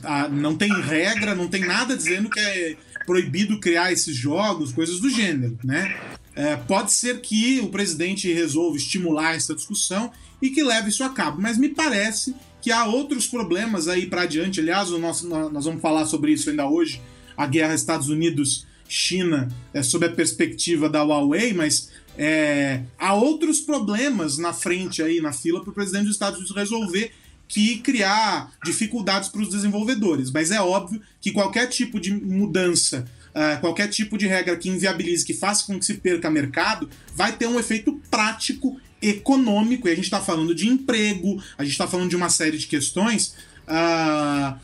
Ah, 0.03 0.27
não 0.29 0.55
tem 0.55 0.69
regra, 0.81 1.35
não 1.35 1.47
tem 1.47 1.65
nada 1.65 1.95
dizendo 1.95 2.29
que 2.29 2.39
é 2.39 2.75
proibido 3.05 3.59
criar 3.59 3.91
esses 3.91 4.15
jogos, 4.15 4.71
coisas 4.71 4.99
do 4.99 5.09
gênero, 5.09 5.57
né? 5.63 5.95
É, 6.37 6.55
pode 6.55 6.93
ser 6.93 7.19
que 7.19 7.59
o 7.61 7.69
presidente 7.69 8.31
resolva 8.31 8.77
estimular 8.77 9.33
essa 9.33 9.55
discussão 9.55 10.11
e 10.39 10.51
que 10.51 10.61
leve 10.61 10.89
isso 10.89 11.03
a 11.03 11.09
cabo, 11.09 11.41
mas 11.41 11.57
me 11.57 11.67
parece 11.67 12.35
que 12.61 12.71
há 12.71 12.85
outros 12.85 13.25
problemas 13.25 13.87
aí 13.87 14.05
para 14.05 14.21
adiante. 14.21 14.59
Aliás, 14.59 14.91
nós, 14.91 15.23
nós 15.23 15.65
vamos 15.65 15.81
falar 15.81 16.05
sobre 16.05 16.31
isso 16.31 16.51
ainda 16.51 16.69
hoje, 16.69 17.01
a 17.35 17.47
guerra 17.47 17.73
Estados 17.73 18.07
Unidos-China, 18.09 19.47
é, 19.73 19.81
sob 19.81 20.05
a 20.05 20.11
perspectiva 20.11 20.87
da 20.87 21.01
Huawei, 21.01 21.53
mas 21.53 21.89
é, 22.15 22.83
há 22.99 23.15
outros 23.15 23.59
problemas 23.59 24.37
na 24.37 24.53
frente 24.53 25.01
aí, 25.01 25.19
na 25.19 25.33
fila, 25.33 25.61
para 25.61 25.71
o 25.71 25.73
presidente 25.73 26.05
dos 26.05 26.13
Estados 26.13 26.37
Unidos 26.37 26.55
resolver 26.55 27.13
que 27.47 27.79
criar 27.79 28.51
dificuldades 28.63 29.29
para 29.29 29.41
os 29.41 29.49
desenvolvedores. 29.49 30.29
Mas 30.29 30.51
é 30.51 30.61
óbvio 30.61 31.01
que 31.19 31.31
qualquer 31.31 31.65
tipo 31.67 31.99
de 31.99 32.13
mudança 32.13 33.09
uh, 33.37 33.59
qualquer 33.61 33.87
tipo 33.87 34.17
de 34.17 34.25
regra 34.25 34.57
que 34.57 34.67
inviabilize, 34.67 35.23
que 35.23 35.33
faça 35.33 35.65
com 35.65 35.77
que 35.79 35.85
se 35.85 35.93
perca 35.95 36.29
mercado, 36.29 36.89
vai 37.15 37.37
ter 37.37 37.45
um 37.47 37.59
efeito 37.59 38.01
prático, 38.09 38.79
econômico, 38.99 39.87
e 39.87 39.91
a 39.91 39.95
gente 39.95 40.05
está 40.05 40.19
falando 40.19 40.55
de 40.55 40.67
emprego, 40.67 41.41
a 41.55 41.63
gente 41.63 41.73
está 41.73 41.87
falando 41.87 42.09
de 42.09 42.15
uma 42.15 42.29
série 42.29 42.57
de 42.57 42.65
questões 42.65 43.35
uh, 43.67 44.59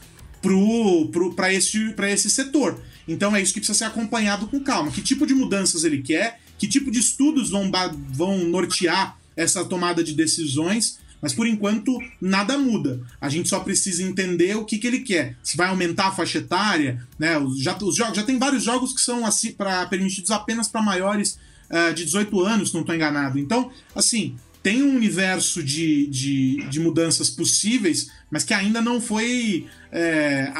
para 1.36 1.53
esse, 1.53 1.94
esse 2.10 2.30
setor. 2.30 2.82
Então 3.08 3.36
é 3.36 3.42
isso 3.42 3.53
que 3.53 3.60
precisa 3.60 3.77
ser 3.77 3.86
acompanhado 3.86 4.48
com 4.48 4.60
calma. 4.60 4.92
Que 4.92 5.01
tipo 5.01 5.27
de 5.27 5.36
mudanças 5.36 5.84
ele 5.84 6.01
quer, 6.01 6.39
que 6.58 6.68
tipo 6.68 6.89
de 6.89 7.00
estudos 7.00 7.50
vão, 7.50 7.72
vão 8.10 8.39
nortear 8.46 9.18
essa 9.36 9.63
tomada 9.63 10.03
de 10.03 10.13
decisões 10.13 11.00
mas 11.24 11.34
por 11.34 11.48
enquanto, 11.48 11.98
nada 12.20 12.58
muda. 12.58 13.00
A 13.22 13.30
gente 13.30 13.48
só 13.48 13.62
precisa 13.62 14.03
entender 14.03 14.58
o 14.58 14.65
que, 14.65 14.77
que 14.77 14.86
ele 14.86 15.00
quer. 15.00 15.38
Se 15.42 15.56
vai 15.56 15.70
aumentar 15.70 16.08
a 16.08 16.12
faixa 16.12 16.39
etária, 16.39 17.01
né? 17.18 17.38
Os, 17.38 17.58
já, 17.62 17.77
os 17.82 17.96
jogos, 17.96 18.18
já 18.18 18.24
tem 18.24 18.38
vários 18.38 18.62
jogos 18.62 18.92
que 18.94 19.00
são 19.00 19.25
assim, 19.25 19.53
pra, 19.53 19.86
permitidos 19.86 20.32
apenas 20.32 20.68
para 20.68 20.82
maiores 20.82 21.39
uh, 21.70 21.94
de 21.94 22.03
18 22.03 22.42
anos, 22.42 22.68
se 22.70 22.74
não 22.74 22.82
estou 22.82 22.94
enganado. 22.94 23.39
Então, 23.39 23.72
assim, 23.96 24.36
tem 24.62 24.84
um 24.84 24.98
universo 24.98 25.63
de, 25.63 26.08
de, 26.08 26.68
de, 26.70 26.80
mudanças 26.82 27.30
possíveis, 27.30 28.12
mas 28.30 28.44
que 28.44 28.53
ainda 28.53 28.82
não 28.82 29.00
foi 29.00 29.65
é, 29.94 30.51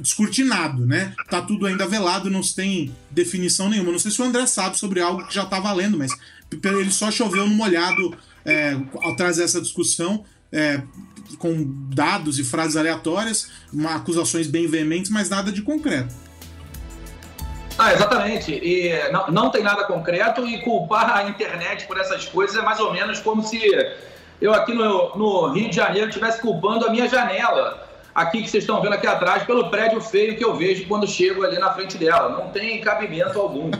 descortinado, 0.00 0.84
né? 0.84 1.14
Tá 1.30 1.40
tudo 1.40 1.64
ainda 1.64 1.86
velado, 1.86 2.28
não 2.28 2.42
se 2.42 2.54
tem 2.54 2.94
definição 3.10 3.70
nenhuma. 3.70 3.92
Não 3.92 3.98
sei 3.98 4.10
se 4.10 4.20
o 4.20 4.24
André 4.24 4.46
sabe 4.46 4.78
sobre 4.78 5.00
algo 5.00 5.26
que 5.26 5.34
já 5.34 5.46
tá 5.46 5.58
valendo, 5.58 5.96
mas 5.96 6.12
ele 6.50 6.90
só 6.90 7.10
choveu 7.10 7.46
no 7.46 7.54
molhado 7.54 8.14
é, 8.48 8.74
ao 9.02 9.14
trazer 9.14 9.44
essa 9.44 9.60
discussão 9.60 10.24
é, 10.50 10.80
com 11.38 11.54
dados 11.94 12.38
e 12.38 12.44
frases 12.44 12.76
aleatórias, 12.76 13.50
uma, 13.70 13.96
acusações 13.96 14.46
bem 14.46 14.66
veementes, 14.66 15.10
mas 15.10 15.28
nada 15.28 15.52
de 15.52 15.60
concreto. 15.60 16.14
Ah, 17.78 17.92
exatamente. 17.92 18.52
E 18.52 18.90
não, 19.12 19.28
não 19.28 19.50
tem 19.50 19.62
nada 19.62 19.84
concreto 19.84 20.46
e 20.48 20.60
culpar 20.62 21.16
a 21.16 21.28
internet 21.28 21.86
por 21.86 21.98
essas 22.00 22.24
coisas 22.24 22.56
é 22.56 22.62
mais 22.62 22.80
ou 22.80 22.92
menos 22.92 23.20
como 23.20 23.42
se 23.42 23.60
eu 24.40 24.52
aqui 24.54 24.72
no, 24.72 25.14
no 25.14 25.52
Rio 25.52 25.68
de 25.68 25.76
Janeiro 25.76 26.08
estivesse 26.08 26.40
culpando 26.40 26.86
a 26.86 26.90
minha 26.90 27.08
janela 27.08 27.86
aqui 28.14 28.42
que 28.42 28.50
vocês 28.50 28.64
estão 28.64 28.80
vendo 28.80 28.94
aqui 28.94 29.06
atrás 29.06 29.44
pelo 29.44 29.70
prédio 29.70 30.00
feio 30.00 30.36
que 30.36 30.44
eu 30.44 30.56
vejo 30.56 30.88
quando 30.88 31.06
chego 31.06 31.44
ali 31.44 31.58
na 31.58 31.72
frente 31.72 31.96
dela. 31.96 32.30
Não 32.30 32.48
tem 32.48 32.80
cabimento 32.80 33.38
algum. 33.38 33.70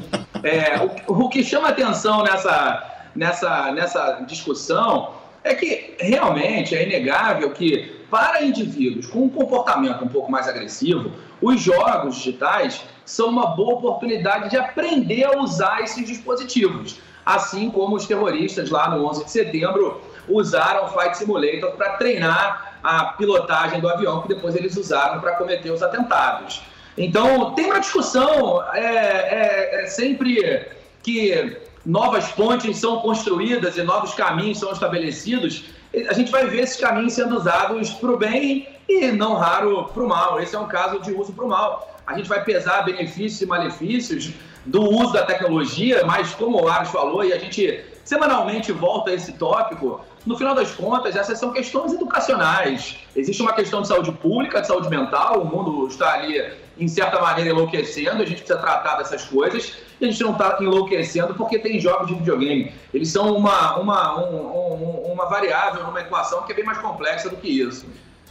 É, 0.44 0.78
o, 1.08 1.24
o 1.24 1.28
que 1.28 1.42
chama 1.42 1.68
atenção 1.68 2.22
nessa 2.22 2.87
nessa, 3.14 3.72
nessa 3.72 4.20
discussão 4.26 5.14
é 5.44 5.54
que 5.54 5.96
realmente 5.98 6.74
é 6.74 6.82
inegável 6.82 7.50
que, 7.52 8.04
para 8.10 8.42
indivíduos 8.42 9.06
com 9.06 9.24
um 9.24 9.28
comportamento 9.28 10.04
um 10.04 10.08
pouco 10.08 10.30
mais 10.30 10.48
agressivo, 10.48 11.12
os 11.40 11.60
jogos 11.60 12.16
digitais 12.16 12.82
são 13.04 13.28
uma 13.28 13.46
boa 13.48 13.74
oportunidade 13.74 14.50
de 14.50 14.56
aprender 14.56 15.24
a 15.24 15.38
usar 15.38 15.82
esses 15.82 16.06
dispositivos. 16.06 17.00
Assim 17.24 17.70
como 17.70 17.96
os 17.96 18.06
terroristas 18.06 18.70
lá 18.70 18.90
no 18.90 19.06
11 19.06 19.24
de 19.24 19.30
setembro 19.30 20.00
usaram 20.28 20.88
Flight 20.88 21.16
Simulator 21.16 21.72
para 21.72 21.90
treinar 21.96 22.78
a 22.82 23.06
pilotagem 23.12 23.80
do 23.80 23.88
avião 23.88 24.22
que 24.22 24.28
depois 24.28 24.54
eles 24.54 24.76
usaram 24.76 25.20
para 25.20 25.36
cometer 25.36 25.70
os 25.70 25.82
atentados. 25.82 26.62
Então, 26.96 27.54
tem 27.54 27.66
uma 27.66 27.80
discussão 27.80 28.62
é, 28.74 28.80
é, 28.80 29.82
é 29.82 29.86
sempre 29.86 30.68
que 31.02 31.67
novas 31.84 32.30
pontes 32.32 32.76
são 32.78 33.00
construídas 33.00 33.76
e 33.76 33.82
novos 33.82 34.14
caminhos 34.14 34.58
são 34.58 34.72
estabelecidos, 34.72 35.64
a 36.08 36.12
gente 36.12 36.30
vai 36.30 36.46
ver 36.46 36.62
esses 36.62 36.76
caminhos 36.76 37.14
sendo 37.14 37.36
usados 37.36 37.90
para 37.90 38.10
o 38.10 38.16
bem 38.16 38.68
e 38.88 39.10
não 39.10 39.34
raro 39.34 39.84
para 39.84 40.02
o 40.02 40.08
mal. 40.08 40.40
Esse 40.40 40.54
é 40.54 40.58
um 40.58 40.66
caso 40.66 41.00
de 41.00 41.12
uso 41.12 41.32
para 41.32 41.44
o 41.44 41.48
mal. 41.48 41.96
A 42.06 42.16
gente 42.16 42.28
vai 42.28 42.42
pesar 42.44 42.82
benefícios 42.82 43.40
e 43.40 43.46
malefícios 43.46 44.30
do 44.66 44.82
uso 44.82 45.12
da 45.12 45.24
tecnologia, 45.24 46.04
mas 46.04 46.34
como 46.34 46.62
o 46.62 46.68
Aros 46.68 46.90
falou, 46.90 47.24
e 47.24 47.32
a 47.32 47.38
gente 47.38 47.84
semanalmente 48.08 48.72
volta 48.72 49.10
a 49.10 49.14
esse 49.14 49.32
tópico, 49.34 50.00
no 50.24 50.34
final 50.38 50.54
das 50.54 50.70
contas, 50.70 51.14
essas 51.14 51.38
são 51.38 51.52
questões 51.52 51.92
educacionais. 51.92 52.96
Existe 53.14 53.42
uma 53.42 53.52
questão 53.52 53.82
de 53.82 53.88
saúde 53.88 54.10
pública, 54.12 54.62
de 54.62 54.66
saúde 54.66 54.88
mental, 54.88 55.42
o 55.42 55.44
mundo 55.44 55.86
está 55.86 56.14
ali, 56.14 56.42
em 56.78 56.88
certa 56.88 57.20
maneira, 57.20 57.50
enlouquecendo, 57.50 58.22
a 58.22 58.24
gente 58.24 58.38
precisa 58.38 58.58
tratar 58.58 58.96
dessas 58.96 59.26
coisas, 59.26 59.74
e 60.00 60.06
a 60.06 60.10
gente 60.10 60.22
não 60.22 60.32
está 60.32 60.56
enlouquecendo 60.58 61.34
porque 61.34 61.58
tem 61.58 61.78
jogos 61.78 62.06
de 62.06 62.14
videogame. 62.14 62.72
Eles 62.94 63.10
são 63.10 63.36
uma, 63.36 63.76
uma, 63.76 64.18
um, 64.24 64.36
um, 64.36 65.12
uma 65.12 65.26
variável 65.26 65.84
numa 65.84 66.00
equação 66.00 66.44
que 66.44 66.52
é 66.52 66.54
bem 66.54 66.64
mais 66.64 66.78
complexa 66.78 67.28
do 67.28 67.36
que 67.36 67.48
isso. 67.60 67.84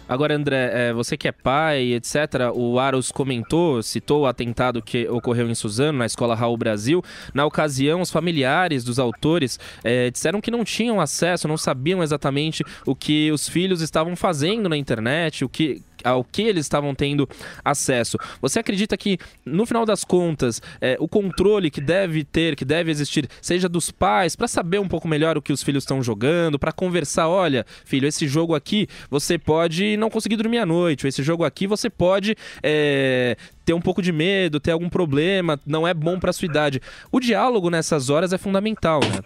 Agora, 0.07 0.35
André, 0.35 0.69
é, 0.73 0.93
você 0.93 1.17
que 1.17 1.27
é 1.27 1.31
pai, 1.31 1.93
etc., 1.93 2.51
o 2.53 2.79
Aros 2.79 3.11
comentou, 3.11 3.83
citou 3.83 4.21
o 4.21 4.25
atentado 4.25 4.81
que 4.81 5.07
ocorreu 5.09 5.49
em 5.49 5.55
Suzano, 5.55 5.99
na 5.99 6.05
escola 6.05 6.35
Raul 6.35 6.55
Brasil. 6.55 7.03
Na 7.33 7.45
ocasião, 7.45 8.01
os 8.01 8.09
familiares 8.09 8.83
dos 8.83 8.99
autores 8.99 9.59
é, 9.83 10.09
disseram 10.09 10.39
que 10.39 10.49
não 10.49 10.63
tinham 10.63 11.01
acesso, 11.01 11.47
não 11.47 11.57
sabiam 11.57 12.01
exatamente 12.01 12.63
o 12.85 12.95
que 12.95 13.31
os 13.31 13.49
filhos 13.49 13.81
estavam 13.81 14.15
fazendo 14.15 14.69
na 14.69 14.77
internet, 14.77 15.43
o 15.43 15.49
que, 15.49 15.81
ao 16.03 16.23
que 16.23 16.43
eles 16.43 16.65
estavam 16.65 16.93
tendo 16.93 17.27
acesso. 17.63 18.17
Você 18.41 18.59
acredita 18.59 18.97
que, 18.97 19.17
no 19.45 19.65
final 19.65 19.85
das 19.85 20.03
contas, 20.03 20.61
é, 20.81 20.97
o 20.99 21.07
controle 21.07 21.69
que 21.69 21.81
deve 21.81 22.23
ter, 22.23 22.55
que 22.55 22.65
deve 22.65 22.91
existir, 22.91 23.27
seja 23.41 23.67
dos 23.69 23.91
pais, 23.91 24.35
para 24.35 24.47
saber 24.47 24.79
um 24.79 24.87
pouco 24.87 25.07
melhor 25.07 25.37
o 25.37 25.41
que 25.41 25.53
os 25.53 25.63
filhos 25.63 25.83
estão 25.83 26.01
jogando, 26.01 26.59
para 26.59 26.71
conversar, 26.71 27.27
olha, 27.27 27.65
filho, 27.85 28.07
esse 28.07 28.27
jogo 28.27 28.55
aqui 28.55 28.87
você 29.09 29.37
pode 29.37 29.97
não 29.97 30.09
conseguir 30.09 30.35
dormir 30.35 30.59
à 30.59 30.65
noite, 30.65 31.05
ou 31.05 31.09
esse 31.09 31.23
jogo 31.23 31.43
aqui 31.43 31.67
você 31.67 31.89
pode 31.89 32.35
é, 32.61 33.37
ter 33.65 33.73
um 33.73 33.81
pouco 33.81 34.01
de 34.01 34.11
medo, 34.11 34.59
ter 34.59 34.71
algum 34.71 34.89
problema, 34.89 35.59
não 35.65 35.87
é 35.87 35.93
bom 35.93 36.19
para 36.19 36.33
sua 36.33 36.45
idade. 36.45 36.81
O 37.11 37.19
diálogo 37.19 37.69
nessas 37.69 38.09
horas 38.09 38.33
é 38.33 38.37
fundamental, 38.37 39.01
né? 39.01 39.21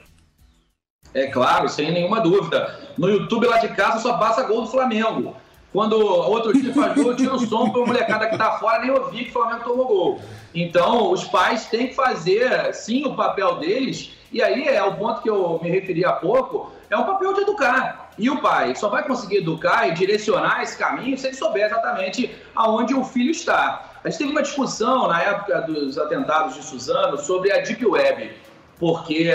É 1.14 1.28
claro, 1.28 1.68
sem 1.68 1.92
nenhuma 1.92 2.22
dúvida. 2.22 2.80
No 2.98 3.10
YouTube 3.10 3.46
lá 3.46 3.58
de 3.58 3.68
casa 3.70 4.00
só 4.00 4.18
passa 4.18 4.44
gol 4.44 4.62
do 4.62 4.68
Flamengo. 4.68 5.36
Quando 5.74 5.98
outro 5.98 6.52
time 6.52 6.74
faz 6.74 6.94
gol, 6.96 7.12
eu 7.12 7.16
tiro 7.16 7.36
o 7.36 7.40
som 7.40 7.70
para 7.70 7.82
a 7.82 7.86
molecada 7.86 8.28
que 8.28 8.36
está 8.36 8.58
fora 8.60 8.82
nem 8.82 8.92
ouvir 8.92 9.24
que 9.24 9.30
o 9.30 9.34
Flamengo 9.34 9.64
tomou 9.64 9.88
gol. 9.88 10.22
Então, 10.54 11.12
os 11.12 11.24
pais 11.24 11.66
têm 11.68 11.88
que 11.88 11.96
fazer, 11.96 12.74
sim, 12.74 13.06
o 13.06 13.16
papel 13.16 13.56
deles. 13.56 14.12
E 14.34 14.42
aí 14.42 14.68
é 14.68 14.84
o 14.84 14.96
ponto 14.96 15.22
que 15.22 15.30
eu 15.30 15.60
me 15.62 15.70
referi 15.70 16.04
há 16.04 16.12
pouco, 16.12 16.72
é 16.90 16.98
o 16.98 17.06
papel 17.06 17.34
de 17.34 17.42
educar. 17.42 18.12
E 18.18 18.30
o 18.30 18.42
pai 18.42 18.76
só 18.76 18.90
vai 18.90 19.04
conseguir 19.04 19.38
educar 19.38 19.88
e 19.88 19.94
direcionar 19.94 20.62
esse 20.62 20.78
caminho 20.78 21.18
se 21.18 21.28
ele 21.28 21.36
souber 21.36 21.66
exatamente 21.66 22.36
aonde 22.54 22.94
o 22.94 23.04
filho 23.04 23.32
está. 23.32 23.92
A 24.04 24.10
gente 24.10 24.20
teve 24.20 24.32
uma 24.32 24.42
discussão 24.42 25.08
na 25.08 25.22
época 25.22 25.62
dos 25.62 25.98
atentados 25.98 26.56
de 26.56 26.64
Suzano 26.64 27.18
sobre 27.18 27.52
a 27.52 27.62
Deep 27.62 27.86
Web, 27.86 28.32
porque 28.78 29.32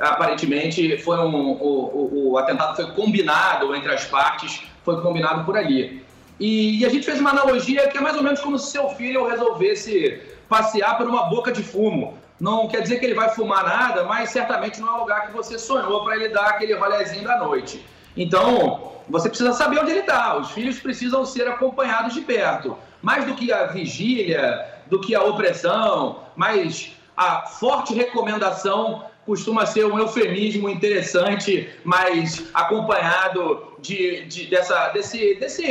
aparentemente 0.00 0.98
foi 0.98 1.18
um, 1.18 1.52
o, 1.52 1.52
o, 1.60 2.30
o 2.32 2.38
atentado 2.38 2.74
foi 2.74 2.90
combinado 2.92 3.74
entre 3.74 3.92
as 3.92 4.04
partes 4.04 4.62
foi 4.88 5.02
combinado 5.02 5.44
por 5.44 5.56
ali. 5.56 6.02
E, 6.40 6.80
e, 6.80 6.86
a 6.86 6.88
gente 6.88 7.04
fez 7.04 7.20
uma 7.20 7.30
analogia 7.30 7.88
que 7.88 7.98
é 7.98 8.00
mais 8.00 8.16
ou 8.16 8.22
menos 8.22 8.40
como 8.40 8.58
se 8.58 8.70
seu 8.70 8.88
filho 8.90 9.28
resolvesse 9.28 10.22
passear 10.48 10.96
por 10.96 11.06
uma 11.06 11.24
boca 11.24 11.52
de 11.52 11.62
fumo. 11.62 12.16
Não 12.40 12.68
quer 12.68 12.80
dizer 12.80 12.98
que 12.98 13.04
ele 13.04 13.14
vai 13.14 13.28
fumar 13.30 13.64
nada, 13.64 14.04
mas 14.04 14.30
certamente 14.30 14.80
não 14.80 14.88
é 14.88 14.92
o 14.92 15.00
lugar 15.00 15.26
que 15.26 15.32
você 15.32 15.58
sonhou 15.58 16.04
para 16.04 16.16
ele 16.16 16.28
dar 16.28 16.46
aquele 16.46 16.74
rolezinho 16.74 17.24
da 17.24 17.38
noite. 17.38 17.84
Então, 18.16 18.92
você 19.08 19.28
precisa 19.28 19.52
saber 19.52 19.80
onde 19.80 19.90
ele 19.90 20.00
está. 20.00 20.38
Os 20.38 20.52
filhos 20.52 20.78
precisam 20.78 21.26
ser 21.26 21.46
acompanhados 21.48 22.14
de 22.14 22.20
perto. 22.20 22.78
Mais 23.02 23.26
do 23.26 23.34
que 23.34 23.52
a 23.52 23.66
vigília, 23.66 24.64
do 24.86 25.00
que 25.00 25.14
a 25.14 25.22
opressão, 25.22 26.20
mas 26.36 26.92
a 27.16 27.42
forte 27.42 27.92
recomendação 27.92 29.04
costuma 29.28 29.66
ser 29.66 29.84
um 29.84 29.98
eufemismo 29.98 30.70
interessante, 30.70 31.68
mas 31.84 32.46
acompanhado 32.54 33.74
de, 33.78 34.24
de 34.24 34.46
dessa, 34.46 34.88
desse, 34.88 35.34
desse 35.34 35.64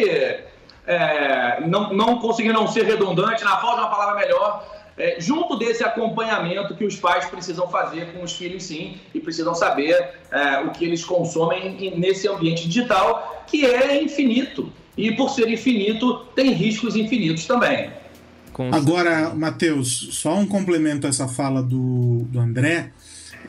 é, 0.85 1.59
não, 1.65 1.91
não 1.91 2.19
conseguir 2.19 2.53
não 2.53 2.67
ser 2.67 2.85
redundante, 2.85 3.43
na 3.43 3.57
falta 3.57 3.77
de 3.77 3.81
uma 3.81 3.89
palavra 3.89 4.21
melhor, 4.21 4.77
é, 4.95 5.15
junto 5.19 5.57
desse 5.57 5.83
acompanhamento 5.83 6.75
que 6.75 6.85
os 6.85 6.97
pais 6.97 7.25
precisam 7.25 7.67
fazer 7.67 8.13
com 8.13 8.23
os 8.23 8.33
filhos, 8.33 8.61
sim, 8.61 8.97
e 9.11 9.19
precisam 9.19 9.55
saber 9.55 10.07
é, 10.31 10.59
o 10.59 10.69
que 10.69 10.85
eles 10.85 11.03
consomem 11.03 11.97
nesse 11.97 12.27
ambiente 12.27 12.67
digital, 12.67 13.43
que 13.47 13.65
é 13.65 13.99
infinito. 14.03 14.71
E 14.95 15.15
por 15.15 15.31
ser 15.31 15.49
infinito, 15.49 16.25
tem 16.35 16.51
riscos 16.51 16.95
infinitos 16.95 17.47
também. 17.47 17.89
Agora, 18.71 19.31
Matheus, 19.35 20.09
só 20.11 20.35
um 20.35 20.47
complemento 20.47 21.07
a 21.07 21.09
essa 21.09 21.27
fala 21.27 21.61
do, 21.61 22.25
do 22.29 22.39
André 22.39 22.91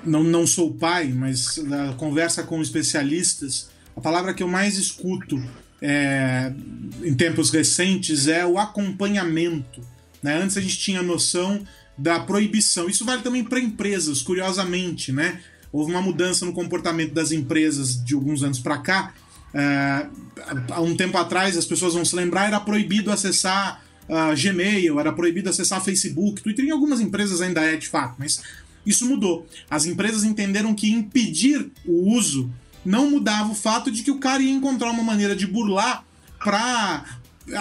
não, 0.04 0.22
não 0.22 0.46
sou 0.46 0.72
pai, 0.74 1.08
mas 1.08 1.56
na 1.58 1.92
conversa 1.94 2.42
com 2.42 2.60
especialistas, 2.62 3.68
a 3.96 4.00
palavra 4.00 4.32
que 4.34 4.42
eu 4.42 4.48
mais 4.48 4.76
escuto 4.76 5.42
é, 5.80 6.52
em 7.02 7.14
tempos 7.14 7.50
recentes 7.50 8.28
é 8.28 8.46
o 8.46 8.58
acompanhamento. 8.58 9.80
Né? 10.22 10.40
Antes 10.40 10.56
a 10.56 10.60
gente 10.60 10.78
tinha 10.78 11.02
noção 11.02 11.64
da 11.96 12.20
proibição. 12.20 12.88
Isso 12.88 13.04
vale 13.04 13.22
também 13.22 13.42
para 13.42 13.58
empresas, 13.58 14.22
curiosamente, 14.22 15.10
né? 15.12 15.40
Houve 15.72 15.90
uma 15.90 16.00
mudança 16.00 16.46
no 16.46 16.52
comportamento 16.52 17.12
das 17.12 17.32
empresas 17.32 18.02
de 18.02 18.14
alguns 18.14 18.42
anos 18.42 18.58
para 18.58 18.78
cá. 18.78 19.12
É, 19.52 20.06
há 20.70 20.80
um 20.80 20.96
tempo 20.96 21.18
atrás, 21.18 21.56
as 21.56 21.64
pessoas 21.64 21.94
vão 21.94 22.04
se 22.04 22.14
lembrar, 22.14 22.46
era 22.46 22.60
proibido 22.60 23.10
acessar 23.10 23.82
uh, 24.08 24.34
Gmail, 24.40 24.98
era 24.98 25.12
proibido 25.12 25.50
acessar 25.50 25.82
Facebook, 25.82 26.42
Twitter, 26.42 26.64
em 26.64 26.70
algumas 26.70 27.00
empresas 27.00 27.40
ainda 27.40 27.60
é 27.60 27.76
de 27.76 27.88
fato, 27.88 28.14
mas 28.18 28.40
isso 28.84 29.06
mudou. 29.06 29.46
As 29.70 29.86
empresas 29.86 30.24
entenderam 30.24 30.74
que 30.74 30.90
impedir 30.90 31.70
o 31.84 32.12
uso 32.12 32.50
não 32.84 33.10
mudava 33.10 33.50
o 33.50 33.54
fato 33.54 33.90
de 33.90 34.02
que 34.02 34.10
o 34.10 34.18
cara 34.18 34.42
ia 34.42 34.50
encontrar 34.50 34.90
uma 34.90 35.02
maneira 35.02 35.36
de 35.36 35.46
burlar 35.46 36.04
para 36.42 37.04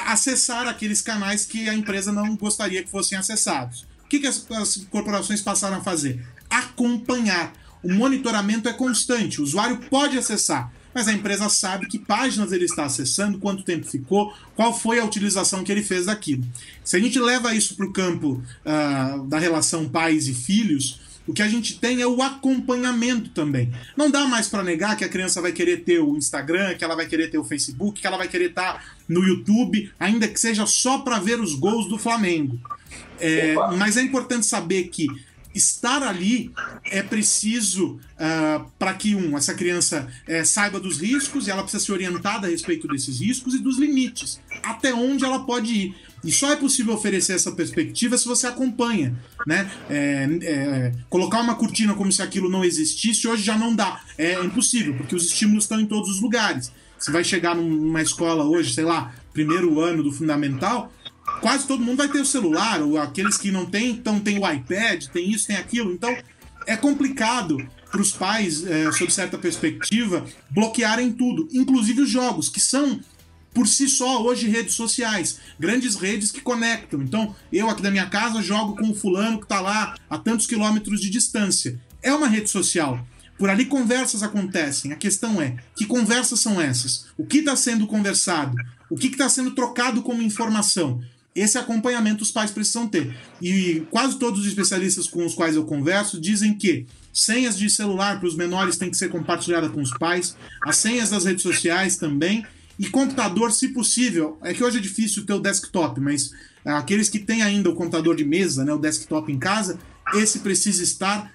acessar 0.05 0.67
aqueles 0.67 1.01
canais 1.01 1.45
que 1.45 1.69
a 1.69 1.73
empresa 1.73 2.11
não 2.11 2.35
gostaria 2.35 2.83
que 2.83 2.89
fossem 2.89 3.17
acessados. 3.17 3.85
O 4.05 4.07
que, 4.09 4.19
que 4.19 4.27
as, 4.27 4.45
as 4.51 4.77
corporações 4.89 5.41
passaram 5.41 5.77
a 5.77 5.81
fazer? 5.81 6.25
Acompanhar. 6.49 7.53
O 7.83 7.93
monitoramento 7.93 8.67
é 8.67 8.73
constante, 8.73 9.39
o 9.39 9.43
usuário 9.43 9.77
pode 9.89 10.17
acessar, 10.17 10.71
mas 10.93 11.07
a 11.07 11.13
empresa 11.13 11.47
sabe 11.47 11.87
que 11.87 11.99
páginas 11.99 12.51
ele 12.51 12.65
está 12.65 12.85
acessando, 12.85 13.37
quanto 13.37 13.63
tempo 13.63 13.85
ficou, 13.85 14.33
qual 14.55 14.77
foi 14.77 14.99
a 14.99 15.05
utilização 15.05 15.63
que 15.63 15.71
ele 15.71 15.83
fez 15.83 16.07
daquilo. 16.07 16.43
Se 16.83 16.97
a 16.97 16.99
gente 16.99 17.19
leva 17.19 17.53
isso 17.53 17.75
para 17.75 17.85
o 17.85 17.93
campo 17.93 18.43
uh, 18.65 19.23
da 19.25 19.37
relação 19.37 19.87
pais 19.87 20.27
e 20.27 20.33
filhos, 20.33 20.99
o 21.27 21.33
que 21.33 21.41
a 21.41 21.49
gente 21.49 21.77
tem 21.79 22.01
é 22.01 22.07
o 22.07 22.21
acompanhamento 22.21 23.29
também. 23.29 23.71
Não 23.95 24.09
dá 24.09 24.25
mais 24.25 24.47
para 24.47 24.63
negar 24.63 24.95
que 24.95 25.03
a 25.03 25.09
criança 25.09 25.41
vai 25.41 25.51
querer 25.51 25.83
ter 25.83 25.99
o 25.99 26.15
Instagram, 26.15 26.75
que 26.75 26.83
ela 26.83 26.95
vai 26.95 27.05
querer 27.05 27.29
ter 27.29 27.37
o 27.37 27.43
Facebook, 27.43 27.99
que 27.99 28.07
ela 28.07 28.17
vai 28.17 28.27
querer 28.27 28.49
estar 28.49 28.73
tá 28.73 28.83
no 29.07 29.23
YouTube, 29.23 29.91
ainda 29.99 30.27
que 30.27 30.39
seja 30.39 30.65
só 30.65 30.99
para 30.99 31.19
ver 31.19 31.39
os 31.39 31.53
gols 31.53 31.87
do 31.89 31.97
Flamengo. 31.97 32.59
É, 33.19 33.55
mas 33.77 33.97
é 33.97 34.01
importante 34.01 34.45
saber 34.45 34.85
que 34.85 35.07
estar 35.53 36.03
ali 36.03 36.51
é 36.85 37.01
preciso 37.01 37.93
uh, 37.93 37.99
ah, 38.19 38.65
para 38.77 38.93
que 38.93 39.15
um 39.15 39.35
essa 39.35 39.55
criança 39.55 40.07
uh, 40.27 40.45
saiba 40.45 40.79
dos 40.79 40.99
riscos 40.99 41.47
e 41.47 41.51
ela 41.51 41.63
precisa 41.63 41.83
ser 41.83 41.91
orientada 41.93 42.45
a 42.45 42.49
respeito 42.49 42.87
desses 42.87 43.19
riscos 43.19 43.55
e 43.55 43.59
dos 43.59 43.79
limites 43.79 44.39
até 44.61 44.93
onde 44.93 45.25
ela 45.25 45.39
pode 45.45 45.73
ir 45.73 45.95
e 46.27 46.31
só 46.33 46.51
é 46.51 46.57
possível 46.57 46.93
oferecer 46.93 47.31
essa 47.31 47.53
perspectiva 47.53 48.17
se 48.17 48.27
você 48.27 48.47
acompanha, 48.47 49.17
né? 49.45 49.71
É, 49.89 50.27
é, 50.41 50.91
colocar 51.09 51.39
uma 51.39 51.55
cortina 51.55 51.93
como 51.93 52.11
se 52.11 52.21
aquilo 52.21 52.49
não 52.49 52.65
existisse 52.65 53.25
hoje 53.25 53.43
já 53.43 53.57
não 53.57 53.73
dá. 53.73 54.01
É 54.17 54.33
impossível, 54.43 54.93
porque 54.95 55.15
os 55.15 55.23
estímulos 55.23 55.63
estão 55.63 55.79
em 55.79 55.85
todos 55.85 56.09
os 56.09 56.21
lugares. 56.21 56.69
Você 56.99 57.11
vai 57.11 57.23
chegar 57.23 57.55
numa 57.55 58.01
escola 58.01 58.43
hoje, 58.43 58.73
sei 58.73 58.83
lá, 58.83 59.15
primeiro 59.31 59.79
ano 59.79 60.03
do 60.03 60.11
fundamental, 60.11 60.91
quase 61.39 61.65
todo 61.65 61.81
mundo 61.81 61.99
vai 61.99 62.09
ter 62.09 62.19
o 62.19 62.25
celular, 62.25 62.81
ou 62.81 62.97
aqueles 62.97 63.37
que 63.37 63.49
não 63.49 63.65
têm, 63.65 63.91
então 63.91 64.19
tem 64.19 64.37
o 64.37 64.51
iPad, 64.51 65.05
tem 65.05 65.31
isso, 65.31 65.47
tem 65.47 65.55
aquilo. 65.55 65.93
Então 65.93 66.13
é 66.65 66.75
complicado 66.75 67.65
para 67.89 68.01
os 68.01 68.11
pais, 68.11 68.65
é, 68.65 68.91
sob 68.91 69.09
certa 69.13 69.37
perspectiva, 69.37 70.25
bloquearem 70.49 71.09
tudo, 71.13 71.47
inclusive 71.53 72.01
os 72.01 72.09
jogos, 72.09 72.49
que 72.49 72.59
são 72.59 72.99
por 73.53 73.67
si 73.67 73.87
só 73.89 74.23
hoje 74.23 74.47
redes 74.47 74.75
sociais, 74.75 75.39
grandes 75.59 75.95
redes 75.95 76.31
que 76.31 76.41
conectam. 76.41 77.01
Então, 77.01 77.35
eu 77.51 77.69
aqui 77.69 77.81
da 77.81 77.91
minha 77.91 78.05
casa 78.05 78.41
jogo 78.41 78.75
com 78.75 78.91
o 78.91 78.95
fulano 78.95 79.39
que 79.39 79.45
está 79.45 79.59
lá 79.59 79.95
a 80.09 80.17
tantos 80.17 80.45
quilômetros 80.45 81.01
de 81.01 81.09
distância. 81.09 81.79
É 82.01 82.13
uma 82.13 82.27
rede 82.27 82.49
social. 82.49 83.05
Por 83.37 83.49
ali 83.49 83.65
conversas 83.65 84.23
acontecem. 84.23 84.91
A 84.91 84.95
questão 84.95 85.41
é: 85.41 85.57
que 85.75 85.85
conversas 85.85 86.39
são 86.39 86.59
essas? 86.59 87.07
O 87.17 87.25
que 87.25 87.39
está 87.39 87.55
sendo 87.55 87.87
conversado? 87.87 88.55
O 88.89 88.95
que 88.95 89.07
está 89.07 89.29
sendo 89.29 89.51
trocado 89.51 90.01
como 90.01 90.21
informação? 90.21 91.01
Esse 91.35 91.57
acompanhamento 91.57 92.23
os 92.23 92.31
pais 92.31 92.49
precisam 92.49 92.87
ter. 92.87 93.15
E 93.39 93.83
quase 93.91 94.17
todos 94.17 94.41
os 94.41 94.47
especialistas 94.47 95.07
com 95.07 95.23
os 95.23 95.35
quais 95.35 95.55
eu 95.55 95.65
converso 95.65 96.19
dizem 96.19 96.55
que 96.55 96.87
senhas 97.13 97.57
de 97.57 97.69
celular 97.69 98.19
para 98.19 98.27
os 98.27 98.35
menores 98.35 98.77
têm 98.77 98.89
que 98.89 98.97
ser 98.97 99.09
compartilhadas 99.09 99.71
com 99.71 99.81
os 99.81 99.91
pais, 99.91 100.35
as 100.63 100.77
senhas 100.77 101.11
das 101.11 101.25
redes 101.25 101.43
sociais 101.43 101.95
também, 101.97 102.43
e 102.79 102.87
computador, 102.89 103.51
se 103.51 103.69
possível, 103.69 104.37
é 104.43 104.53
que 104.53 104.63
hoje 104.63 104.77
é 104.77 104.81
difícil 104.81 105.25
ter 105.25 105.33
o 105.33 105.39
desktop, 105.39 105.99
mas 105.99 106.31
aqueles 106.63 107.09
que 107.09 107.19
têm 107.19 107.41
ainda 107.41 107.69
o 107.69 107.75
computador 107.75 108.15
de 108.15 108.23
mesa, 108.23 108.63
né, 108.63 108.73
o 108.73 108.77
desktop 108.77 109.31
em 109.31 109.39
casa, 109.39 109.79
esse 110.13 110.39
precisa 110.39 110.83
estar 110.83 111.31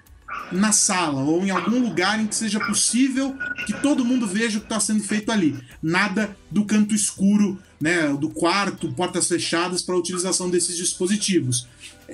na 0.51 0.73
sala 0.73 1.23
ou 1.23 1.45
em 1.45 1.51
algum 1.51 1.81
lugar 1.81 2.21
em 2.21 2.27
que 2.27 2.35
seja 2.35 2.61
possível 2.61 3.35
que 3.67 3.73
todo 3.73 4.05
mundo 4.05 4.27
veja 4.27 4.59
o 4.59 4.61
que 4.61 4.67
está 4.67 4.81
sendo 4.81 5.03
feito 5.03 5.31
ali. 5.31 5.59
Nada 5.83 6.37
do 6.51 6.65
canto 6.65 6.95
escuro, 6.95 7.59
né, 7.81 8.09
do 8.09 8.29
quarto, 8.31 8.93
portas 8.93 9.29
fechadas 9.29 9.83
para 9.83 9.95
a 9.95 9.99
utilização 9.99 10.49
desses 10.49 10.77
dispositivos. 10.77 11.67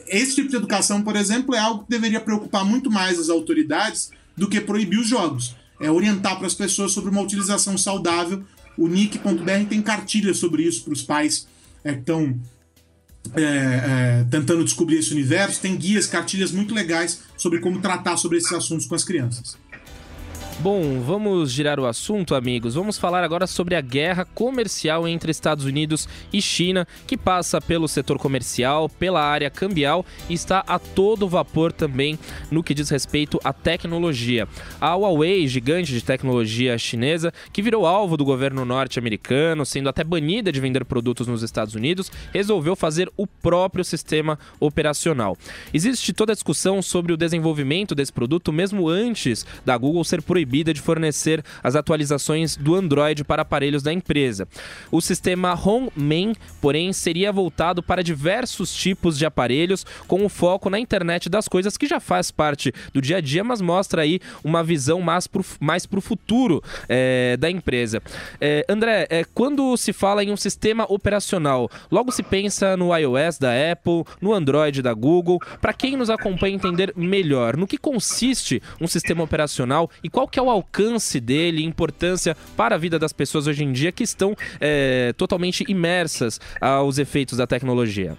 Esse 0.06 0.36
tipo 0.36 0.48
de 0.48 0.56
educação, 0.56 1.02
por 1.02 1.16
exemplo, 1.16 1.54
é 1.54 1.58
algo 1.58 1.84
que 1.84 1.90
deveria 1.90 2.20
preocupar 2.20 2.64
muito 2.64 2.90
mais 2.90 3.18
as 3.18 3.28
autoridades 3.28 4.10
do 4.36 4.48
que 4.48 4.60
proibir 4.60 4.98
os 4.98 5.08
jogos. 5.08 5.56
É 5.80 5.90
orientar 5.90 6.36
para 6.36 6.46
as 6.46 6.54
pessoas 6.54 6.92
sobre 6.92 7.10
uma 7.10 7.20
utilização 7.20 7.76
saudável. 7.78 8.44
O 8.78 8.86
Nick.br 8.86 9.68
tem 9.68 9.82
cartilhas 9.82 10.38
sobre 10.38 10.62
isso 10.62 10.84
para 10.84 10.92
os 10.92 11.02
pais 11.02 11.46
é, 11.82 11.92
que 11.92 11.98
estão 11.98 12.38
é, 13.34 13.42
é, 13.42 14.26
tentando 14.30 14.64
descobrir 14.64 14.98
esse 14.98 15.12
universo. 15.12 15.60
Tem 15.60 15.76
guias, 15.76 16.06
cartilhas 16.06 16.52
muito 16.52 16.72
legais 16.72 17.22
sobre 17.36 17.58
como 17.58 17.80
tratar 17.80 18.16
sobre 18.16 18.38
esses 18.38 18.52
assuntos 18.52 18.86
com 18.86 18.94
as 18.94 19.04
crianças. 19.04 19.58
Bom, 20.60 21.00
vamos 21.02 21.52
girar 21.52 21.78
o 21.78 21.86
assunto, 21.86 22.34
amigos. 22.34 22.74
Vamos 22.74 22.98
falar 22.98 23.22
agora 23.22 23.46
sobre 23.46 23.76
a 23.76 23.80
guerra 23.80 24.24
comercial 24.24 25.06
entre 25.06 25.30
Estados 25.30 25.64
Unidos 25.64 26.08
e 26.32 26.42
China, 26.42 26.84
que 27.06 27.16
passa 27.16 27.60
pelo 27.60 27.86
setor 27.86 28.18
comercial, 28.18 28.88
pela 28.88 29.22
área 29.22 29.50
cambial 29.50 30.04
e 30.28 30.34
está 30.34 30.64
a 30.66 30.76
todo 30.76 31.28
vapor 31.28 31.72
também 31.72 32.18
no 32.50 32.60
que 32.60 32.74
diz 32.74 32.90
respeito 32.90 33.38
à 33.44 33.52
tecnologia. 33.52 34.48
A 34.80 34.96
Huawei, 34.96 35.46
gigante 35.46 35.92
de 35.92 36.02
tecnologia 36.02 36.76
chinesa, 36.76 37.32
que 37.52 37.62
virou 37.62 37.86
alvo 37.86 38.16
do 38.16 38.24
governo 38.24 38.64
norte-americano, 38.64 39.64
sendo 39.64 39.88
até 39.88 40.02
banida 40.02 40.50
de 40.50 40.58
vender 40.58 40.84
produtos 40.84 41.28
nos 41.28 41.44
Estados 41.44 41.76
Unidos, 41.76 42.10
resolveu 42.34 42.74
fazer 42.74 43.08
o 43.16 43.28
próprio 43.28 43.84
sistema 43.84 44.36
operacional. 44.58 45.38
Existe 45.72 46.12
toda 46.12 46.32
a 46.32 46.34
discussão 46.34 46.82
sobre 46.82 47.12
o 47.12 47.16
desenvolvimento 47.16 47.94
desse 47.94 48.12
produto, 48.12 48.52
mesmo 48.52 48.88
antes 48.88 49.46
da 49.64 49.78
Google 49.78 50.02
ser 50.02 50.20
proibida 50.20 50.47
proibida 50.48 50.72
de 50.72 50.80
fornecer 50.80 51.44
as 51.62 51.76
atualizações 51.76 52.56
do 52.56 52.74
Android 52.74 53.22
para 53.22 53.42
aparelhos 53.42 53.82
da 53.82 53.92
empresa. 53.92 54.48
O 54.90 55.00
sistema 55.00 55.54
HomeMan, 55.54 56.32
porém, 56.60 56.90
seria 56.92 57.30
voltado 57.30 57.82
para 57.82 58.02
diversos 58.02 58.72
tipos 58.72 59.18
de 59.18 59.26
aparelhos, 59.26 59.84
com 60.06 60.24
o 60.24 60.28
foco 60.28 60.70
na 60.70 60.78
internet 60.78 61.28
das 61.28 61.46
coisas, 61.46 61.76
que 61.76 61.86
já 61.86 62.00
faz 62.00 62.30
parte 62.30 62.72
do 62.94 63.02
dia 63.02 63.18
a 63.18 63.20
dia, 63.20 63.44
mas 63.44 63.60
mostra 63.60 64.02
aí 64.02 64.20
uma 64.42 64.64
visão 64.64 65.02
mais 65.02 65.26
para 65.26 65.42
o 65.42 65.44
mais 65.60 65.86
futuro 66.00 66.62
é, 66.88 67.36
da 67.36 67.50
empresa. 67.50 68.00
É, 68.40 68.64
André, 68.68 69.06
é, 69.10 69.24
quando 69.34 69.76
se 69.76 69.92
fala 69.92 70.24
em 70.24 70.30
um 70.30 70.36
sistema 70.36 70.86
operacional, 70.88 71.68
logo 71.90 72.10
se 72.10 72.22
pensa 72.22 72.76
no 72.76 72.96
iOS 72.96 73.38
da 73.38 73.50
Apple, 73.72 74.04
no 74.20 74.32
Android 74.32 74.80
da 74.80 74.94
Google. 74.94 75.38
Para 75.60 75.72
quem 75.72 75.96
nos 75.96 76.08
acompanha 76.08 76.54
entender 76.54 76.92
melhor, 76.96 77.56
no 77.56 77.66
que 77.66 77.76
consiste 77.76 78.62
um 78.80 78.86
sistema 78.86 79.24
operacional 79.24 79.90
e 80.02 80.08
qual 80.08 80.28
que 80.28 80.37
que 80.38 80.40
é 80.40 80.42
o 80.44 80.50
alcance 80.50 81.18
dele, 81.18 81.64
importância 81.64 82.36
para 82.56 82.76
a 82.76 82.78
vida 82.78 82.96
das 82.96 83.12
pessoas 83.12 83.48
hoje 83.48 83.64
em 83.64 83.72
dia 83.72 83.90
que 83.90 84.04
estão 84.04 84.36
é, 84.60 85.12
totalmente 85.16 85.64
imersas 85.68 86.40
aos 86.60 86.96
efeitos 86.98 87.38
da 87.38 87.44
tecnologia? 87.44 88.16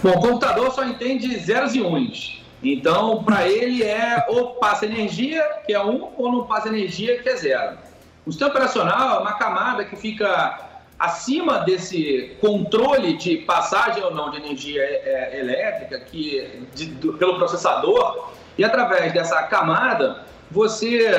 Bom, 0.00 0.10
o 0.10 0.20
computador 0.20 0.70
só 0.70 0.84
entende 0.84 1.36
zeros 1.38 1.74
e 1.74 1.82
uns. 1.82 2.44
Então, 2.62 3.24
para 3.24 3.48
ele 3.48 3.82
é 3.82 4.24
ou 4.28 4.54
passa 4.54 4.86
energia, 4.86 5.42
que 5.66 5.72
é 5.72 5.82
um, 5.82 6.12
ou 6.16 6.30
não 6.30 6.46
passa 6.46 6.68
energia, 6.68 7.20
que 7.20 7.28
é 7.28 7.34
zero. 7.34 7.78
O 8.24 8.30
sistema 8.30 8.52
operacional 8.52 9.16
é 9.16 9.18
uma 9.22 9.32
camada 9.32 9.84
que 9.84 9.96
fica 9.96 10.60
acima 10.96 11.58
desse 11.64 12.36
controle 12.40 13.16
de 13.16 13.38
passagem 13.38 14.00
ou 14.00 14.14
não 14.14 14.30
de 14.30 14.36
energia 14.36 14.80
é, 14.80 15.32
é, 15.34 15.40
elétrica 15.40 15.98
que, 15.98 16.68
de, 16.72 16.86
do, 16.86 17.14
pelo 17.14 17.34
processador, 17.36 18.30
e 18.56 18.64
através 18.64 19.12
dessa 19.12 19.42
camada 19.42 20.24
você 20.50 21.10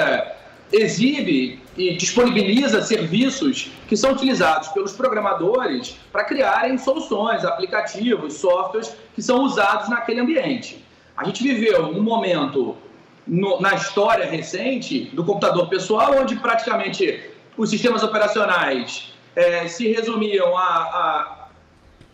exibe 0.71 1.61
e 1.77 1.95
disponibiliza 1.95 2.81
serviços 2.81 3.71
que 3.87 3.95
são 3.95 4.11
utilizados 4.11 4.69
pelos 4.69 4.93
programadores 4.93 5.97
para 6.11 6.23
criarem 6.23 6.77
soluções, 6.77 7.45
aplicativos, 7.45 8.35
softwares 8.35 8.95
que 9.13 9.21
são 9.21 9.43
usados 9.43 9.87
naquele 9.87 10.19
ambiente. 10.19 10.83
A 11.15 11.23
gente 11.23 11.43
viveu 11.43 11.85
um 11.87 12.01
momento 12.01 12.75
no, 13.25 13.59
na 13.61 13.75
história 13.75 14.25
recente 14.25 15.05
do 15.13 15.23
computador 15.23 15.67
pessoal 15.69 16.15
onde 16.19 16.35
praticamente 16.37 17.29
os 17.57 17.69
sistemas 17.69 18.03
operacionais 18.03 19.13
é, 19.35 19.67
se 19.67 19.91
resumiam 19.91 20.57
a, 20.57 20.63
a 20.63 21.47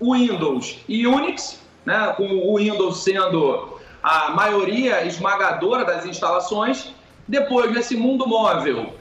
Windows 0.02 0.80
e 0.88 1.08
Unix, 1.08 1.62
né, 1.86 2.14
com 2.18 2.28
o 2.28 2.58
Windows 2.58 3.04
sendo 3.04 3.80
a 4.02 4.32
maioria 4.32 5.06
esmagadora 5.06 5.86
das 5.86 6.06
instalações 6.06 6.94
depois, 7.28 7.72
nesse 7.72 7.96
mundo 7.96 8.28
móvel, 8.28 8.94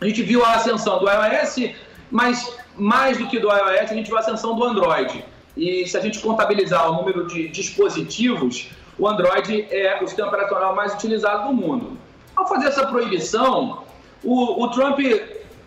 a 0.00 0.04
gente 0.04 0.22
viu 0.22 0.44
a 0.44 0.54
ascensão 0.54 0.98
do 0.98 1.06
iOS, 1.08 1.74
mas 2.10 2.56
mais 2.76 3.16
do 3.16 3.26
que 3.26 3.38
do 3.38 3.48
iOS, 3.48 3.90
a 3.90 3.94
gente 3.94 4.06
viu 4.06 4.16
a 4.16 4.20
ascensão 4.20 4.54
do 4.54 4.62
Android. 4.64 5.24
E 5.56 5.86
se 5.86 5.96
a 5.96 6.00
gente 6.00 6.18
contabilizar 6.20 6.90
o 6.90 6.96
número 6.96 7.26
de 7.26 7.48
dispositivos, 7.48 8.68
o 8.98 9.08
Android 9.08 9.66
é 9.70 10.02
o 10.02 10.06
sistema 10.06 10.28
operacional 10.28 10.74
mais 10.74 10.92
utilizado 10.94 11.48
do 11.48 11.54
mundo. 11.54 11.96
Ao 12.34 12.46
fazer 12.46 12.68
essa 12.68 12.86
proibição, 12.86 13.84
o, 14.22 14.64
o 14.64 14.68
Trump 14.68 14.98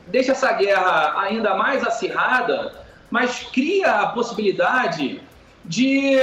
deixa 0.07 0.33
essa 0.33 0.51
guerra 0.53 1.19
ainda 1.19 1.55
mais 1.55 1.83
acirrada, 1.83 2.85
mas 3.09 3.47
cria 3.51 4.01
a 4.01 4.07
possibilidade 4.07 5.21
de, 5.65 6.17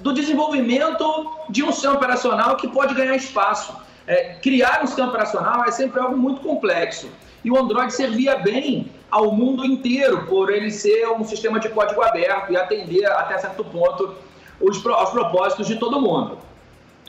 do 0.00 0.12
desenvolvimento 0.12 1.32
de 1.48 1.62
um 1.62 1.72
sistema 1.72 1.94
operacional 1.94 2.56
que 2.56 2.68
pode 2.68 2.94
ganhar 2.94 3.16
espaço 3.16 3.74
é, 4.06 4.34
criar 4.34 4.80
um 4.82 4.86
sistema 4.86 5.08
operacional 5.08 5.64
é 5.64 5.70
sempre 5.70 6.00
algo 6.00 6.16
muito 6.16 6.40
complexo. 6.40 7.08
E 7.44 7.50
o 7.50 7.58
Android 7.58 7.92
servia 7.92 8.36
bem 8.36 8.90
ao 9.10 9.32
mundo 9.32 9.64
inteiro, 9.64 10.26
por 10.26 10.50
ele 10.50 10.70
ser 10.70 11.08
um 11.08 11.24
sistema 11.24 11.60
de 11.60 11.68
código 11.68 12.02
aberto 12.02 12.52
e 12.52 12.56
atender 12.56 13.04
até 13.06 13.38
certo 13.38 13.64
ponto 13.64 14.14
os, 14.60 14.84
aos 14.86 15.10
propósitos 15.10 15.66
de 15.66 15.76
todo 15.76 16.00
mundo. 16.00 16.38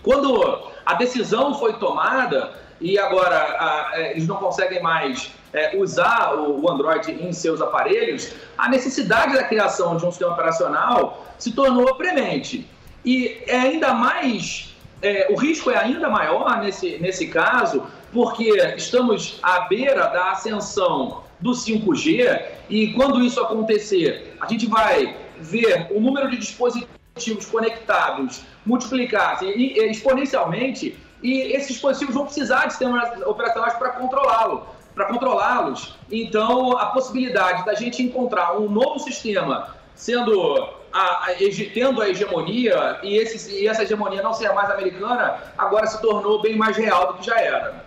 Quando 0.01 0.69
a 0.85 0.95
decisão 0.95 1.57
foi 1.57 1.73
tomada 1.73 2.53
e 2.81 2.99
agora 2.99 3.37
a, 3.37 3.91
é, 3.93 4.11
eles 4.11 4.27
não 4.27 4.35
conseguem 4.35 4.81
mais 4.81 5.31
é, 5.53 5.77
usar 5.77 6.33
o, 6.35 6.61
o, 6.61 6.69
Android 6.69 7.11
em 7.11 7.31
seus 7.31 7.61
aparelhos, 7.61 8.33
a 8.57 8.67
necessidade 8.67 9.33
da 9.33 9.43
criação 9.43 9.95
de 9.95 10.05
um 10.05 10.11
sistema 10.11 10.33
operacional 10.33 11.25
se 11.37 11.53
tornou 11.53 11.95
premente. 11.95 12.67
E 13.05 13.43
é 13.47 13.59
ainda 13.59 13.93
mais 13.93 14.72
é, 15.03 15.27
o 15.29 15.35
risco 15.35 15.69
é 15.69 15.77
ainda 15.77 16.09
maior 16.09 16.59
nesse, 16.61 16.97
nesse 16.97 17.27
caso, 17.27 17.85
porque 18.11 18.49
estamos 18.77 19.37
à 19.43 19.61
beira 19.61 20.07
da 20.07 20.31
ascensão 20.31 21.23
do 21.39 21.51
5G 21.51 22.41
e 22.69 22.93
quando 22.93 23.21
isso 23.21 23.39
acontecer, 23.41 24.35
a 24.39 24.47
gente 24.47 24.65
vai 24.65 25.17
ver 25.37 25.87
o 25.91 25.99
número 25.99 26.31
de 26.31 26.37
dispositivos 26.37 27.45
conectados 27.51 28.41
multiplicar 28.65 29.39
exponencialmente 29.43 30.97
e 31.21 31.53
esses 31.53 31.73
dispositivos 31.73 32.15
vão 32.15 32.25
precisar 32.25 32.67
de 32.67 32.73
sistemas 32.73 33.21
operacionais 33.25 33.73
para 33.73 33.89
controlá-lo, 33.89 34.65
para 34.95 35.05
controlá-los. 35.05 35.95
Então, 36.09 36.77
a 36.77 36.87
possibilidade 36.87 37.65
da 37.65 37.73
gente 37.73 38.01
encontrar 38.01 38.57
um 38.57 38.69
novo 38.69 38.99
sistema 38.99 39.75
sendo 39.95 40.82
a, 40.93 41.25
a, 41.25 41.35
tendo 41.73 42.01
a 42.01 42.07
hegemonia 42.07 42.99
e, 43.01 43.17
esse, 43.17 43.51
e 43.51 43.67
essa 43.67 43.83
hegemonia 43.83 44.21
não 44.21 44.33
ser 44.33 44.53
mais 44.53 44.69
americana, 44.69 45.39
agora 45.57 45.87
se 45.87 45.99
tornou 46.01 46.41
bem 46.41 46.55
mais 46.55 46.77
real 46.77 47.13
do 47.13 47.19
que 47.19 47.25
já 47.25 47.39
era. 47.39 47.83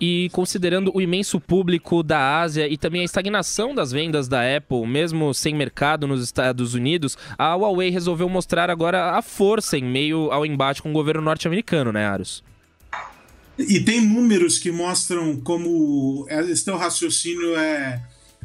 E 0.00 0.30
considerando 0.32 0.90
o 0.94 1.00
imenso 1.00 1.40
público 1.40 2.02
da 2.02 2.40
Ásia 2.40 2.66
e 2.66 2.76
também 2.76 3.02
a 3.02 3.04
estagnação 3.04 3.74
das 3.74 3.92
vendas 3.92 4.26
da 4.26 4.40
Apple, 4.56 4.84
mesmo 4.86 5.32
sem 5.32 5.54
mercado 5.54 6.08
nos 6.08 6.24
Estados 6.24 6.74
Unidos, 6.74 7.16
a 7.38 7.54
Huawei 7.54 7.90
resolveu 7.90 8.28
mostrar 8.28 8.68
agora 8.68 9.12
a 9.12 9.22
força 9.22 9.78
em 9.78 9.84
meio 9.84 10.32
ao 10.32 10.44
embate 10.44 10.82
com 10.82 10.90
o 10.90 10.92
governo 10.92 11.22
norte-americano, 11.22 11.92
né, 11.92 12.04
Aros? 12.04 12.42
E 13.58 13.80
tem 13.80 14.00
números 14.00 14.58
que 14.58 14.72
mostram 14.72 15.36
como 15.36 16.26
esse 16.28 16.64
teu 16.64 16.76
raciocínio 16.76 17.56
é 17.56 18.02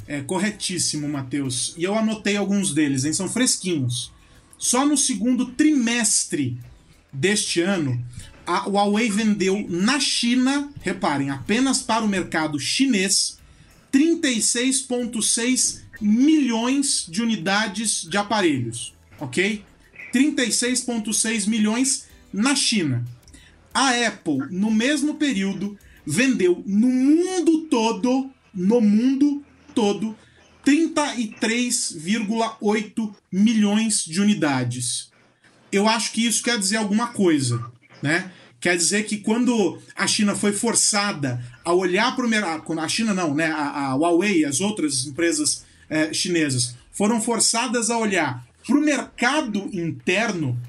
é, 0.07 0.21
corretíssimo, 0.21 1.07
Matheus. 1.07 1.73
E 1.77 1.83
eu 1.83 1.93
anotei 1.93 2.37
alguns 2.37 2.73
deles, 2.73 3.03
hein? 3.03 3.13
São 3.13 3.27
fresquinhos. 3.27 4.11
Só 4.57 4.85
no 4.85 4.97
segundo 4.97 5.47
trimestre 5.47 6.57
deste 7.11 7.61
ano, 7.61 8.03
a 8.45 8.67
Huawei 8.67 9.09
vendeu 9.09 9.65
na 9.69 9.99
China, 9.99 10.71
reparem, 10.81 11.29
apenas 11.29 11.81
para 11.83 12.03
o 12.03 12.07
mercado 12.07 12.59
chinês, 12.59 13.37
36,6 13.91 15.81
milhões 15.99 17.05
de 17.09 17.21
unidades 17.21 18.03
de 18.03 18.17
aparelhos, 18.17 18.93
ok? 19.19 19.63
36,6 20.13 21.47
milhões 21.47 22.07
na 22.31 22.55
China. 22.55 23.05
A 23.73 23.89
Apple, 24.07 24.39
no 24.49 24.71
mesmo 24.71 25.15
período, 25.15 25.77
vendeu 26.05 26.63
no 26.65 26.87
mundo 26.87 27.63
todo, 27.63 28.31
no 28.53 28.81
mundo 28.81 29.43
todo 29.77 30.17
33,8 30.65 33.13
milhões 33.31 34.03
de 34.03 34.19
unidades. 34.19 35.11
eu 35.71 35.87
acho 35.87 36.11
que 36.11 36.25
isso 36.25 36.41
quer 36.41 36.57
dizer 36.57 36.77
alguma 36.77 37.09
coisa, 37.09 37.63
né? 38.01 38.31
Quer 38.59 38.75
dizer 38.75 39.05
que 39.05 39.17
quando 39.17 39.77
a 39.95 40.07
China 40.07 40.35
foi 40.35 40.51
forçada 40.51 41.39
a 41.63 41.71
olhar 41.71 42.15
para 42.15 42.25
o 42.25 42.29
mercado, 42.29 42.79
a 42.79 42.87
China 42.87 43.13
não, 43.13 43.35
né? 43.35 43.51
A, 43.51 43.91
a 43.91 43.93
Huawei 43.93 44.39
e 44.39 44.45
as 44.45 44.61
outras 44.61 45.05
empresas 45.05 45.63
é, 45.87 46.11
chinesas 46.11 46.75
foram 46.91 47.21
forçadas 47.21 47.91
a 47.91 47.99
olhar 47.99 48.43
para 48.65 48.77
o 48.77 48.81
mercado 48.81 49.69
interno, 49.71 50.59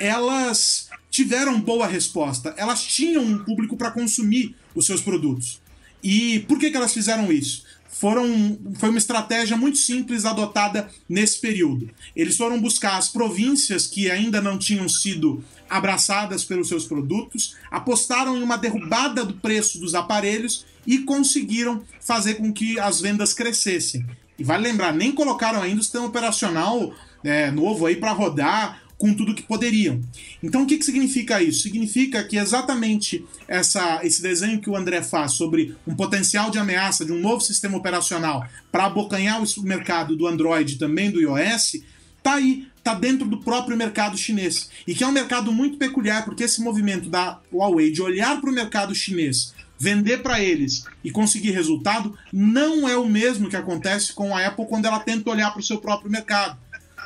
elas 0.00 0.90
tiveram 1.08 1.60
boa 1.60 1.86
resposta. 1.86 2.52
Elas 2.56 2.82
tinham 2.82 3.22
um 3.22 3.38
público 3.38 3.76
para 3.76 3.92
consumir 3.92 4.56
os 4.74 4.86
seus 4.86 5.00
produtos. 5.00 5.60
E 6.02 6.40
por 6.40 6.58
que, 6.58 6.70
que 6.70 6.76
elas 6.76 6.92
fizeram 6.92 7.32
isso? 7.32 7.64
Foram, 7.88 8.58
foi 8.78 8.90
uma 8.90 8.98
estratégia 8.98 9.56
muito 9.56 9.78
simples 9.78 10.24
adotada 10.24 10.88
nesse 11.08 11.40
período. 11.40 11.88
Eles 12.14 12.36
foram 12.36 12.60
buscar 12.60 12.96
as 12.96 13.08
províncias 13.08 13.86
que 13.86 14.10
ainda 14.10 14.40
não 14.40 14.58
tinham 14.58 14.88
sido 14.88 15.42
abraçadas 15.68 16.44
pelos 16.44 16.68
seus 16.68 16.84
produtos, 16.84 17.56
apostaram 17.70 18.36
em 18.36 18.42
uma 18.42 18.56
derrubada 18.56 19.24
do 19.24 19.34
preço 19.34 19.78
dos 19.78 19.94
aparelhos 19.94 20.64
e 20.86 20.98
conseguiram 20.98 21.82
fazer 22.00 22.34
com 22.34 22.52
que 22.52 22.78
as 22.78 23.00
vendas 23.00 23.32
crescessem. 23.32 24.06
E 24.38 24.44
vale 24.44 24.68
lembrar, 24.68 24.92
nem 24.92 25.12
colocaram 25.12 25.62
ainda 25.62 25.80
o 25.80 25.82
sistema 25.82 26.06
operacional 26.06 26.92
é, 27.24 27.50
novo 27.50 27.86
aí 27.86 27.96
para 27.96 28.12
rodar 28.12 28.85
com 28.98 29.12
tudo 29.12 29.34
que 29.34 29.42
poderiam. 29.42 30.00
Então 30.42 30.62
o 30.62 30.66
que, 30.66 30.78
que 30.78 30.84
significa 30.84 31.42
isso? 31.42 31.62
Significa 31.62 32.24
que 32.24 32.36
exatamente 32.36 33.24
essa, 33.46 34.00
esse 34.02 34.22
desenho 34.22 34.60
que 34.60 34.70
o 34.70 34.76
André 34.76 35.02
faz 35.02 35.32
sobre 35.32 35.74
um 35.86 35.94
potencial 35.94 36.50
de 36.50 36.58
ameaça 36.58 37.04
de 37.04 37.12
um 37.12 37.20
novo 37.20 37.40
sistema 37.40 37.76
operacional 37.76 38.46
para 38.72 38.86
abocanhar 38.86 39.42
o 39.42 39.62
mercado 39.62 40.16
do 40.16 40.26
Android 40.26 40.74
e 40.74 40.78
também 40.78 41.10
do 41.10 41.20
iOS, 41.20 41.82
tá 42.22 42.34
aí, 42.34 42.66
tá 42.82 42.94
dentro 42.94 43.26
do 43.26 43.38
próprio 43.38 43.76
mercado 43.76 44.16
chinês. 44.16 44.70
E 44.86 44.94
que 44.94 45.04
é 45.04 45.06
um 45.06 45.12
mercado 45.12 45.52
muito 45.52 45.76
peculiar, 45.76 46.24
porque 46.24 46.44
esse 46.44 46.62
movimento 46.62 47.08
da 47.08 47.38
Huawei 47.52 47.90
de 47.90 48.02
olhar 48.02 48.40
para 48.40 48.50
o 48.50 48.54
mercado 48.54 48.94
chinês 48.94 49.54
vender 49.78 50.22
para 50.22 50.42
eles 50.42 50.84
e 51.04 51.10
conseguir 51.10 51.50
resultado 51.50 52.16
não 52.32 52.88
é 52.88 52.96
o 52.96 53.06
mesmo 53.06 53.48
que 53.48 53.56
acontece 53.56 54.12
com 54.14 54.34
a 54.34 54.46
Apple 54.46 54.66
quando 54.66 54.86
ela 54.86 55.00
tenta 55.00 55.30
olhar 55.30 55.50
para 55.50 55.60
o 55.60 55.64
seu 55.64 55.78
próprio 55.78 56.10
mercado 56.10 56.56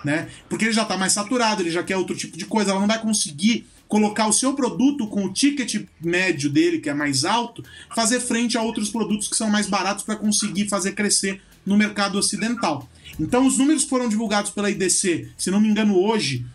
né? 0.05 0.29
Porque 0.49 0.65
ele 0.65 0.73
já 0.73 0.83
está 0.83 0.97
mais 0.97 1.13
saturado, 1.13 1.63
ele 1.63 1.71
já 1.71 1.83
quer 1.83 1.97
outro 1.97 2.17
tipo 2.17 2.37
de 2.37 2.45
coisa, 2.45 2.71
ela 2.71 2.81
não 2.81 2.87
vai 2.87 3.01
conseguir 3.01 3.67
colocar 3.89 4.29
o 4.29 4.33
seu 4.33 4.55
produto 4.55 5.09
com 5.09 5.25
o 5.25 5.33
ticket 5.33 5.85
médio 6.01 6.49
dele, 6.49 6.79
que 6.79 6.89
é 6.89 6.95
mais 6.95 7.25
alto, 7.25 7.65
fazer 7.95 8.21
frente 8.21 8.57
a 8.57 8.63
outros 8.63 8.89
produtos 8.89 9.27
que 9.27 9.37
são 9.37 9.51
mais 9.51 9.67
baratos 9.67 10.05
para 10.05 10.15
conseguir 10.15 10.69
fazer 10.69 10.93
crescer 10.93 11.43
no 11.67 11.77
mercado 11.77 12.17
ocidental. 12.17 12.89
Então, 13.19 13.47
os 13.47 13.59
números 13.59 13.85
foram 13.85 14.09
divulgados 14.09 14.53
pela 14.53 14.71
IDC, 14.71 15.31
se 15.37 15.51
não 15.51 15.61
me 15.61 15.69
engano, 15.69 15.99
hoje 15.99 16.47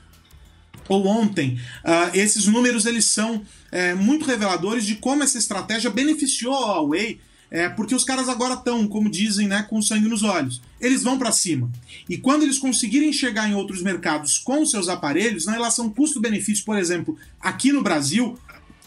ou 0.87 1.05
ontem. 1.07 1.59
Uh, 1.83 2.15
esses 2.15 2.47
números 2.47 2.85
eles 2.85 3.05
são 3.05 3.43
é, 3.71 3.93
muito 3.93 4.25
reveladores 4.25 4.85
de 4.85 4.95
como 4.95 5.23
essa 5.23 5.37
estratégia 5.37 5.89
beneficiou 5.89 6.53
a 6.53 6.75
Huawei 6.75 7.19
é 7.55 7.69
porque 7.69 7.95
os 7.95 8.03
caras 8.03 8.27
agora 8.27 8.55
estão, 8.55 8.85
como 8.85 9.09
dizem, 9.09 9.47
né, 9.47 9.65
com 9.69 9.81
sangue 9.81 10.09
nos 10.09 10.23
olhos. 10.23 10.61
Eles 10.79 11.03
vão 11.03 11.17
para 11.17 11.31
cima. 11.31 11.71
E 12.09 12.17
quando 12.17 12.43
eles 12.43 12.59
conseguirem 12.59 13.13
chegar 13.13 13.49
em 13.49 13.55
outros 13.55 13.81
mercados 13.81 14.37
com 14.37 14.65
seus 14.65 14.89
aparelhos, 14.89 15.45
na 15.45 15.53
relação 15.53 15.89
custo-benefício, 15.89 16.65
por 16.65 16.77
exemplo, 16.77 17.17
aqui 17.39 17.71
no 17.71 17.81
Brasil, 17.81 18.37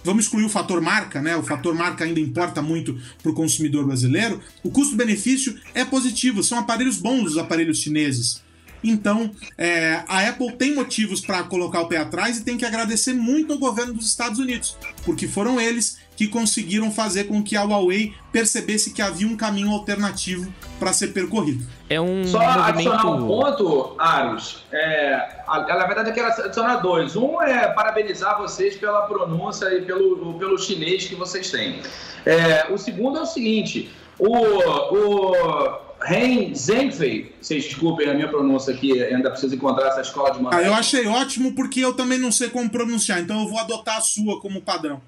vamos 0.04 0.24
excluir 0.24 0.44
o 0.44 0.50
fator 0.50 0.82
marca, 0.82 1.22
né? 1.22 1.34
O 1.34 1.42
fator 1.42 1.74
marca 1.74 2.04
ainda 2.04 2.20
importa 2.20 2.60
muito 2.60 3.00
para 3.22 3.32
o 3.32 3.34
consumidor 3.34 3.86
brasileiro. 3.86 4.38
O 4.62 4.70
custo-benefício 4.70 5.58
é 5.72 5.82
positivo, 5.82 6.42
são 6.42 6.58
aparelhos 6.58 6.98
bons 6.98 7.30
os 7.30 7.38
aparelhos 7.38 7.78
chineses. 7.78 8.42
Então, 8.84 9.32
é, 9.56 10.04
a 10.06 10.28
Apple 10.28 10.52
tem 10.52 10.74
motivos 10.74 11.22
para 11.22 11.42
colocar 11.42 11.80
o 11.80 11.88
pé 11.88 11.96
atrás 11.96 12.36
e 12.36 12.44
tem 12.44 12.58
que 12.58 12.66
agradecer 12.66 13.14
muito 13.14 13.54
ao 13.54 13.58
governo 13.58 13.94
dos 13.94 14.06
Estados 14.06 14.38
Unidos, 14.38 14.76
porque 15.04 15.26
foram 15.26 15.60
eles 15.60 15.96
que 16.18 16.26
conseguiram 16.26 16.90
fazer 16.90 17.28
com 17.28 17.40
que 17.40 17.56
a 17.56 17.62
Huawei 17.62 18.12
percebesse 18.32 18.90
que 18.92 19.00
havia 19.00 19.24
um 19.24 19.36
caminho 19.36 19.70
alternativo 19.70 20.52
para 20.76 20.92
ser 20.92 21.12
percorrido. 21.12 21.64
É 21.88 22.00
um 22.00 22.24
Só 22.24 22.40
movimento... 22.40 22.70
adicionar 22.70 23.06
um 23.06 23.26
ponto, 23.28 23.94
Aros. 23.96 24.64
É, 24.72 25.44
na 25.46 25.86
verdade, 25.86 26.10
eu 26.10 26.14
quero 26.14 26.26
adicionar 26.26 26.78
dois. 26.78 27.14
Um 27.14 27.40
é 27.40 27.68
parabenizar 27.68 28.36
vocês 28.36 28.76
pela 28.76 29.02
pronúncia 29.02 29.72
e 29.72 29.82
pelo, 29.82 30.34
pelo 30.40 30.58
chinês 30.58 31.06
que 31.06 31.14
vocês 31.14 31.52
têm. 31.52 31.82
É, 32.26 32.66
o 32.68 32.76
segundo 32.76 33.18
é 33.18 33.22
o 33.22 33.26
seguinte: 33.26 33.88
o, 34.18 34.28
o 34.28 35.78
Ren 36.02 36.52
Zhengfei, 36.52 37.32
vocês 37.40 37.62
desculpem 37.62 38.10
a 38.10 38.14
minha 38.14 38.26
pronúncia 38.26 38.74
aqui, 38.74 39.00
ainda 39.04 39.30
preciso 39.30 39.54
encontrar 39.54 39.86
essa 39.86 40.00
escola 40.00 40.32
de 40.32 40.42
mandarim. 40.42 40.64
Ah, 40.64 40.66
eu 40.66 40.74
achei 40.74 41.06
ótimo 41.06 41.54
porque 41.54 41.78
eu 41.78 41.92
também 41.92 42.18
não 42.18 42.32
sei 42.32 42.50
como 42.50 42.68
pronunciar, 42.68 43.20
então 43.20 43.40
eu 43.42 43.48
vou 43.48 43.60
adotar 43.60 43.98
a 43.98 44.00
sua 44.00 44.40
como 44.40 44.60
padrão. 44.60 45.00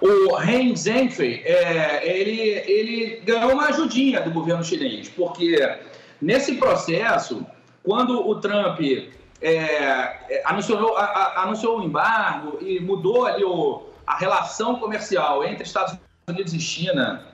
O 0.00 0.36
Ren 0.36 0.74
Zhengfei, 0.76 1.42
é, 1.44 2.06
ele, 2.06 2.40
ele 2.40 3.20
ganhou 3.24 3.52
uma 3.52 3.66
ajudinha 3.66 4.20
do 4.20 4.30
governo 4.30 4.62
chinês, 4.62 5.08
porque 5.08 5.78
nesse 6.22 6.54
processo, 6.54 7.44
quando 7.82 8.26
o 8.28 8.36
Trump 8.36 8.80
é, 8.80 9.10
é 9.42 10.42
anunciou, 10.44 10.96
a, 10.96 11.04
a, 11.04 11.42
anunciou 11.42 11.80
o 11.80 11.82
embargo 11.82 12.58
e 12.60 12.78
mudou 12.78 13.26
ali 13.26 13.44
o, 13.44 13.82
a 14.06 14.16
relação 14.16 14.76
comercial 14.76 15.44
entre 15.44 15.64
Estados 15.64 15.98
Unidos 16.28 16.54
e 16.54 16.60
China 16.60 17.26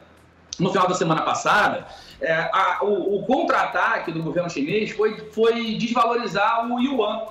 no 0.58 0.70
final 0.70 0.88
da 0.88 0.94
semana 0.94 1.22
passada, 1.22 1.86
é, 2.20 2.32
a, 2.32 2.78
o, 2.82 3.16
o 3.16 3.26
contra-ataque 3.26 4.10
do 4.10 4.22
governo 4.22 4.48
chinês 4.48 4.90
foi, 4.90 5.30
foi 5.30 5.74
desvalorizar 5.74 6.66
o 6.66 6.80
yuan. 6.80 7.26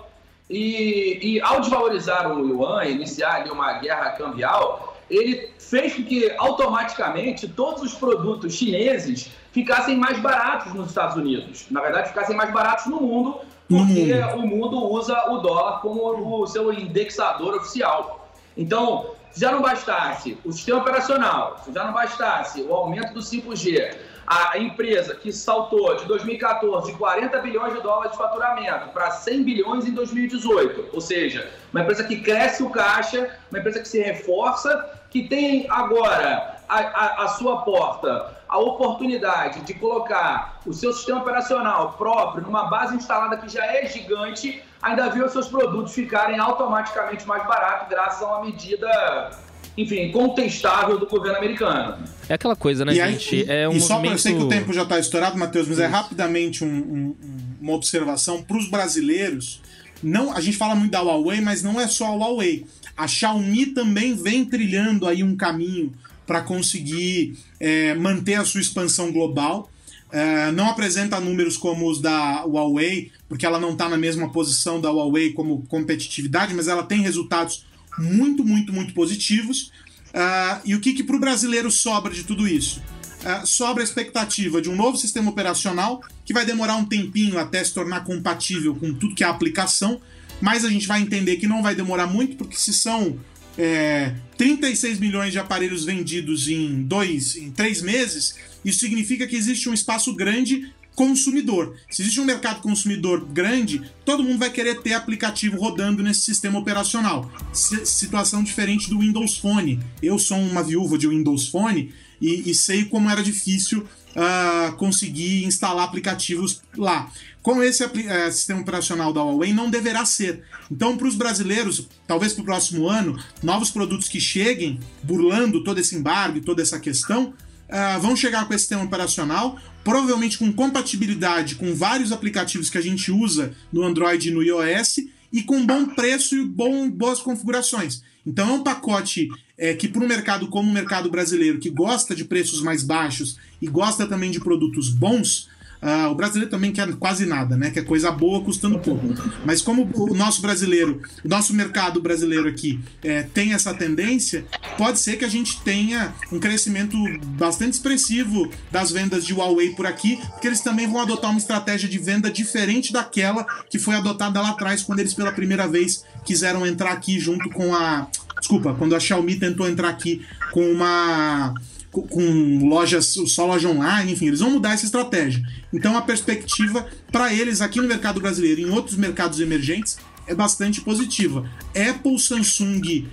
E, 0.50 1.20
e 1.22 1.42
ao 1.42 1.60
desvalorizar 1.60 2.32
o 2.32 2.48
yuan, 2.48 2.86
iniciar 2.86 3.36
ali 3.36 3.50
uma 3.50 3.74
guerra 3.80 4.12
cambial, 4.12 4.96
ele 5.10 5.52
fez 5.60 5.94
com 5.94 6.04
que 6.04 6.32
automaticamente 6.38 7.48
todos 7.48 7.82
os 7.82 7.94
produtos 7.94 8.54
chineses 8.54 9.32
ficassem 9.52 9.98
mais 9.98 10.20
baratos 10.20 10.74
nos 10.74 10.90
Estados 10.90 11.16
Unidos. 11.16 11.66
Na 11.72 11.82
verdade, 11.82 12.10
ficassem 12.10 12.36
mais 12.36 12.52
baratos 12.52 12.86
no 12.88 13.02
mundo, 13.02 13.40
porque 13.68 14.14
o 14.36 14.42
mundo 14.42 14.92
usa 14.92 15.32
o 15.32 15.38
dólar 15.38 15.80
como 15.82 16.42
o 16.42 16.48
seu 16.48 16.72
indexador 16.72 17.56
oficial. 17.56 18.30
Então, 18.56 19.12
se 19.32 19.42
já 19.42 19.52
não 19.52 19.62
bastasse 19.62 20.38
o 20.46 20.52
sistema 20.52 20.80
operacional, 20.80 21.60
se 21.64 21.74
já 21.74 21.84
não 21.84 21.94
bastasse 21.94 22.62
o 22.62 22.74
aumento 22.74 23.14
do 23.14 23.20
5G, 23.20 23.96
a 24.28 24.58
empresa 24.58 25.16
que 25.16 25.32
saltou 25.32 25.96
de 25.98 26.06
2014 26.06 26.92
de 26.92 26.98
40 26.98 27.38
bilhões 27.40 27.74
de 27.74 27.82
dólares 27.82 28.12
de 28.12 28.18
faturamento 28.18 28.90
para 28.90 29.12
100 29.12 29.44
bilhões 29.44 29.86
em 29.86 29.94
2018, 29.94 30.90
ou 30.94 31.02
seja, 31.02 31.52
uma 31.72 31.82
empresa 31.82 32.04
que 32.04 32.20
cresce 32.22 32.64
o 32.64 32.70
caixa, 32.70 33.38
uma 33.52 33.60
empresa 33.60 33.80
que 33.80 33.88
se 33.88 34.00
reforça, 34.02 34.90
que 35.10 35.28
tem 35.28 35.68
agora 35.70 36.56
a, 36.68 36.80
a, 36.80 37.24
a 37.26 37.28
sua 37.30 37.62
porta 37.62 38.36
a 38.48 38.58
oportunidade 38.58 39.62
de 39.62 39.74
colocar 39.74 40.60
o 40.66 40.74
seu 40.74 40.94
sistema 40.94 41.22
operacional 41.22 41.94
próprio 41.94 42.44
numa 42.44 42.66
base 42.66 42.96
instalada 42.96 43.38
que 43.38 43.50
já 43.50 43.66
é 43.66 43.86
gigante, 43.86 44.64
ainda 44.82 45.10
viu 45.10 45.26
os 45.26 45.32
seus 45.32 45.48
produtos 45.48 45.94
ficarem 45.94 46.40
automaticamente 46.40 47.28
mais 47.28 47.46
baratos 47.46 47.88
graças 47.90 48.22
a 48.22 48.28
uma 48.28 48.46
medida 48.46 49.32
enfim, 49.78 50.12
contestável 50.12 50.98
do 50.98 51.06
governo 51.06 51.38
americano. 51.38 51.98
É 52.30 52.34
aquela 52.34 52.56
coisa, 52.56 52.86
né, 52.86 52.94
e 52.94 52.96
gente? 52.96 53.36
Aí, 53.36 53.46
é 53.48 53.68
um 53.68 53.74
e 53.74 53.80
movimento... 53.80 53.88
só 53.88 54.00
para 54.00 54.12
eu 54.12 54.18
sei 54.18 54.34
que 54.34 54.44
o 54.44 54.48
tempo 54.48 54.74
já 54.74 54.84
está 54.84 55.00
estourado, 55.00 55.38
Matheus, 55.38 55.68
mas 55.68 55.80
é 55.80 55.86
rapidamente 55.86 56.64
um, 56.64 56.68
um, 56.68 57.16
uma 57.62 57.74
observação 57.74 58.42
para 58.42 58.58
os 58.58 58.70
brasileiros. 58.70 59.62
Não, 60.02 60.32
a 60.32 60.40
gente 60.40 60.58
fala 60.58 60.76
muito 60.76 60.92
da 60.92 61.02
Huawei, 61.02 61.42
mas 61.42 61.62
não 61.62 61.80
é 61.80 61.88
só 61.88 62.06
a 62.06 62.16
Huawei. 62.16 62.66
A 62.96 63.08
Xiaomi 63.08 63.68
também 63.68 64.16
vem 64.16 64.46
trilhando 64.46 65.08
aí 65.08 65.24
um 65.24 65.36
caminho 65.36 65.92
para 66.26 66.42
conseguir 66.42 67.38
é, 67.60 67.94
manter 67.94 68.36
a 68.36 68.46
sua 68.46 68.62
expansão 68.62 69.12
global. 69.12 69.70
É, 70.12 70.52
não 70.52 70.70
apresenta 70.70 71.20
números 71.20 71.58
como 71.58 71.90
os 71.90 72.00
da 72.00 72.46
Huawei, 72.46 73.12
porque 73.28 73.46
ela 73.46 73.60
não 73.60 73.72
está 73.72 73.90
na 73.90 73.98
mesma 73.98 74.32
posição 74.32 74.80
da 74.80 74.90
Huawei 74.90 75.34
como 75.34 75.64
competitividade, 75.68 76.54
mas 76.54 76.68
ela 76.68 76.84
tem 76.84 77.02
resultados 77.02 77.66
muito, 77.98 78.46
muito, 78.46 78.74
muito 78.74 78.94
positivos. 78.94 79.72
Uh, 80.14 80.62
e 80.64 80.76
o 80.76 80.80
que, 80.80 80.94
que 80.94 81.04
para 81.04 81.16
o 81.16 81.20
brasileiro 81.20 81.70
sobra 81.70 82.14
de 82.14 82.24
tudo 82.24 82.48
isso? 82.48 82.82
Uh, 83.22 83.46
sobra 83.46 83.84
a 83.84 83.86
expectativa 83.86 84.62
de 84.62 84.70
um 84.70 84.76
novo 84.76 84.98
sistema 84.98 85.30
operacional 85.30 86.02
que 86.24 86.34
vai 86.34 86.46
demorar 86.46 86.76
um 86.76 86.86
tempinho 86.86 87.38
até 87.38 87.64
se 87.64 87.74
tornar 87.74 88.04
compatível 88.04 88.76
com 88.76 88.94
tudo 88.94 89.16
que 89.16 89.24
é 89.24 89.28
a 89.28 89.32
aplicação, 89.32 90.00
mas 90.42 90.64
a 90.64 90.70
gente 90.70 90.88
vai 90.88 91.02
entender 91.02 91.38
que 91.38 91.48
não 91.48 91.62
vai 91.62 91.76
demorar 91.76 92.08
muito, 92.08 92.36
porque 92.36 92.56
se 92.56 92.74
são 92.74 93.20
é, 93.58 94.14
36 94.38 95.00
milhões 95.00 95.32
de 95.32 95.40
aparelhos 95.40 95.86
vendidos 95.86 96.48
em 96.48 96.84
dois, 96.84 97.36
em 97.36 97.52
três 97.52 97.82
meses, 97.82 98.36
isso 98.64 98.80
significa 98.80 99.28
que 99.28 99.36
existe 99.36 99.70
um 99.70 99.74
espaço 99.74 100.14
grande 100.14 100.72
consumidor. 100.96 101.76
Se 101.90 102.02
existe 102.02 102.20
um 102.20 102.26
mercado 102.26 102.62
consumidor 102.62 103.26
grande, 103.26 103.82
todo 104.04 104.24
mundo 104.24 104.40
vai 104.40 104.50
querer 104.50 104.82
ter 104.82 104.94
aplicativo 104.94 105.58
rodando 105.58 106.02
nesse 106.02 106.22
sistema 106.22 106.58
operacional. 106.58 107.30
situação 107.54 108.42
diferente 108.42 108.90
do 108.90 109.00
Windows 109.00 109.38
Phone. 109.38 109.80
Eu 110.02 110.18
sou 110.18 110.38
uma 110.38 110.64
viúva 110.64 110.98
de 110.98 111.08
Windows 111.08 111.48
Phone 111.48 111.94
e, 112.22 112.50
e 112.50 112.56
sei 112.56 112.86
como 112.86 113.10
era 113.10 113.22
difícil 113.22 113.86
uh, 114.16 114.74
conseguir 114.78 115.44
instalar 115.46 115.86
aplicativos 115.86 116.62
lá. 116.78 117.12
Com 117.42 117.62
esse 117.62 117.84
uh, 117.84 118.32
sistema 118.32 118.62
operacional 118.62 119.14
da 119.14 119.22
Huawei, 119.22 119.54
não 119.54 119.70
deverá 119.70 120.06
ser. 120.06 120.44
Então, 120.72 120.98
para 120.98 121.08
os 121.08 121.16
brasileiros, 121.16 121.88
talvez 122.08 122.34
para 122.34 122.42
o 122.42 122.46
próximo 122.46 122.88
ano, 122.90 123.20
novos 123.44 123.70
produtos 123.70 124.08
que 124.08 124.20
cheguem, 124.20 124.80
burlando 125.04 125.64
todo 125.64 125.78
esse 125.78 125.96
embargo 125.96 126.38
e 126.38 126.42
toda 126.42 126.62
essa 126.62 126.80
questão, 126.80 127.34
uh, 127.70 128.02
vão 128.02 128.16
chegar 128.16 128.48
com 128.48 128.54
esse 128.54 128.64
sistema 128.64 128.84
operacional, 128.84 129.60
provavelmente 129.86 130.40
com 130.40 130.52
compatibilidade 130.52 131.56
com 131.56 131.76
vários 131.76 132.12
aplicativos 132.12 132.72
que 132.72 132.78
a 132.80 132.82
gente 132.82 133.12
usa 133.12 133.54
no 133.72 133.84
Android 133.84 134.28
e 134.28 134.32
no 134.32 134.42
iOS, 134.42 134.98
e 135.32 135.44
com 135.44 135.64
bom 135.64 135.86
preço 135.86 136.36
e 136.36 136.44
bom, 136.44 136.90
boas 136.90 137.20
configurações. 137.20 138.02
Então 138.26 138.50
é 138.50 138.54
um 138.54 138.64
pacote 138.64 139.30
é, 139.56 139.76
que 139.76 139.88
para 139.88 140.04
um 140.04 140.08
mercado 140.08 140.48
como 140.48 140.70
o 140.70 140.74
mercado 140.74 141.10
brasileiro, 141.12 141.60
que 141.60 141.70
gosta 141.70 142.16
de 142.16 142.26
preços 142.26 142.62
mais 142.62 142.82
baixos 142.82 143.38
e 143.62 143.68
gosta 143.68 144.08
também 144.08 144.32
de 144.32 144.40
produtos 144.40 144.90
bons, 144.90 145.50
Uh, 145.86 146.10
o 146.10 146.16
brasileiro 146.16 146.50
também 146.50 146.72
quer 146.72 146.92
quase 146.96 147.28
nada, 147.28 147.56
né? 147.56 147.70
Quer 147.70 147.86
coisa 147.86 148.12
boa 148.12 148.44
custando 148.44 148.80
pouco. 148.80 149.06
Mas 149.46 149.62
como 149.62 149.88
o 149.94 150.16
nosso 150.16 150.42
brasileiro, 150.42 151.00
o 151.24 151.28
nosso 151.28 151.54
mercado 151.54 152.02
brasileiro 152.02 152.50
aqui 152.50 152.80
é, 153.04 153.22
tem 153.22 153.54
essa 153.54 153.72
tendência, 153.72 154.48
pode 154.80 154.98
ser 154.98 155.16
que 155.18 155.24
a 155.24 155.30
gente 155.30 155.62
tenha 155.62 156.12
um 156.32 156.40
crescimento 156.40 156.98
bastante 157.38 157.74
expressivo 157.74 158.50
das 158.72 158.92
vendas 158.92 159.24
de 159.24 159.36
Huawei 159.36 159.76
por 159.76 159.86
aqui, 159.86 160.20
porque 160.32 160.48
eles 160.48 160.62
também 160.62 160.88
vão 160.88 161.00
adotar 161.00 161.30
uma 161.30 161.38
estratégia 161.38 161.88
de 161.88 162.00
venda 162.00 162.32
diferente 162.32 162.92
daquela 162.92 163.44
que 163.70 163.78
foi 163.78 163.94
adotada 163.94 164.42
lá 164.42 164.50
atrás, 164.50 164.82
quando 164.82 165.02
eles 165.02 165.14
pela 165.14 165.32
primeira 165.32 165.68
vez 165.68 166.04
quiseram 166.26 166.66
entrar 166.66 166.94
aqui 166.94 167.20
junto 167.20 167.48
com 167.52 167.76
a. 167.76 168.08
Desculpa, 168.40 168.74
quando 168.74 168.96
a 168.96 169.00
Xiaomi 169.00 169.36
tentou 169.36 169.70
entrar 169.70 169.90
aqui 169.90 170.26
com 170.52 170.68
uma 170.72 171.54
com 172.04 172.68
lojas, 172.68 173.08
só 173.28 173.46
loja 173.46 173.70
online, 173.70 174.14
enfim, 174.14 174.28
eles 174.28 174.40
vão 174.40 174.52
mudar 174.52 174.74
essa 174.74 174.86
estratégia. 174.86 175.44
Então 175.74 175.98
a 175.98 176.02
perspectiva 176.02 176.88
para 177.12 177.34
eles 177.34 177.62
aqui 177.62 177.80
no 177.80 177.88
mercado 177.88 178.20
brasileiro 178.20 178.62
e 178.62 178.64
em 178.64 178.70
outros 178.70 178.98
mercados 178.98 179.40
emergentes 179.40 179.98
é 180.28 180.34
bastante 180.34 180.82
positiva. 180.82 181.50
Apple, 181.70 182.20
Samsung 182.20 182.82
uh, 182.82 183.08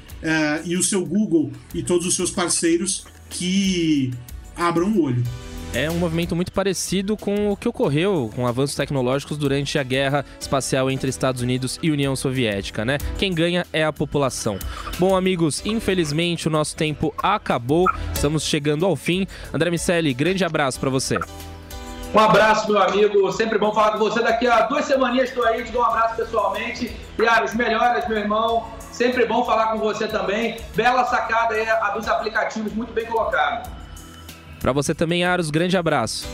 e 0.64 0.76
o 0.76 0.82
seu 0.82 1.04
Google 1.04 1.52
e 1.74 1.82
todos 1.82 2.06
os 2.06 2.16
seus 2.16 2.30
parceiros 2.30 3.04
que 3.28 4.10
abram 4.56 4.92
o 4.92 5.02
olho 5.02 5.22
é 5.74 5.90
um 5.90 5.98
movimento 5.98 6.36
muito 6.36 6.52
parecido 6.52 7.16
com 7.16 7.50
o 7.50 7.56
que 7.56 7.68
ocorreu 7.68 8.30
com 8.34 8.46
avanços 8.46 8.76
tecnológicos 8.76 9.38
durante 9.38 9.78
a 9.78 9.82
guerra 9.82 10.24
espacial 10.38 10.90
entre 10.90 11.08
Estados 11.08 11.40
Unidos 11.40 11.78
e 11.82 11.90
União 11.90 12.14
Soviética, 12.14 12.84
né? 12.84 12.98
Quem 13.18 13.34
ganha 13.34 13.66
é 13.72 13.82
a 13.82 13.92
população. 13.92 14.58
Bom, 14.98 15.16
amigos, 15.16 15.64
infelizmente 15.64 16.46
o 16.46 16.50
nosso 16.50 16.76
tempo 16.76 17.14
acabou. 17.22 17.86
Estamos 18.12 18.44
chegando 18.44 18.84
ao 18.84 18.94
fim. 18.96 19.26
André 19.52 19.70
Miceli, 19.70 20.12
grande 20.12 20.44
abraço 20.44 20.78
para 20.78 20.90
você. 20.90 21.18
Um 22.14 22.18
abraço, 22.18 22.70
meu 22.70 22.82
amigo. 22.82 23.32
Sempre 23.32 23.56
bom 23.56 23.72
falar 23.72 23.92
com 23.92 23.98
você. 23.98 24.22
Daqui 24.22 24.46
a 24.46 24.62
duas 24.62 24.84
semaninhas 24.84 25.30
estou 25.30 25.44
aí, 25.46 25.64
te 25.64 25.72
dou 25.72 25.80
um 25.80 25.86
abraço 25.86 26.16
pessoalmente. 26.16 26.94
E 27.18 27.44
os 27.44 27.54
melhores, 27.54 28.06
meu 28.06 28.18
irmão. 28.18 28.66
Sempre 28.90 29.24
bom 29.24 29.42
falar 29.44 29.68
com 29.68 29.78
você 29.78 30.06
também. 30.06 30.58
Bela 30.74 31.04
sacada 31.06 31.54
aí 31.54 31.66
a 31.66 31.88
dos 31.90 32.06
aplicativos, 32.06 32.74
muito 32.74 32.92
bem 32.92 33.06
colocado. 33.06 33.81
Para 34.62 34.72
você 34.72 34.94
também, 34.94 35.24
Aros, 35.24 35.50
grande 35.50 35.76
abraço. 35.76 36.24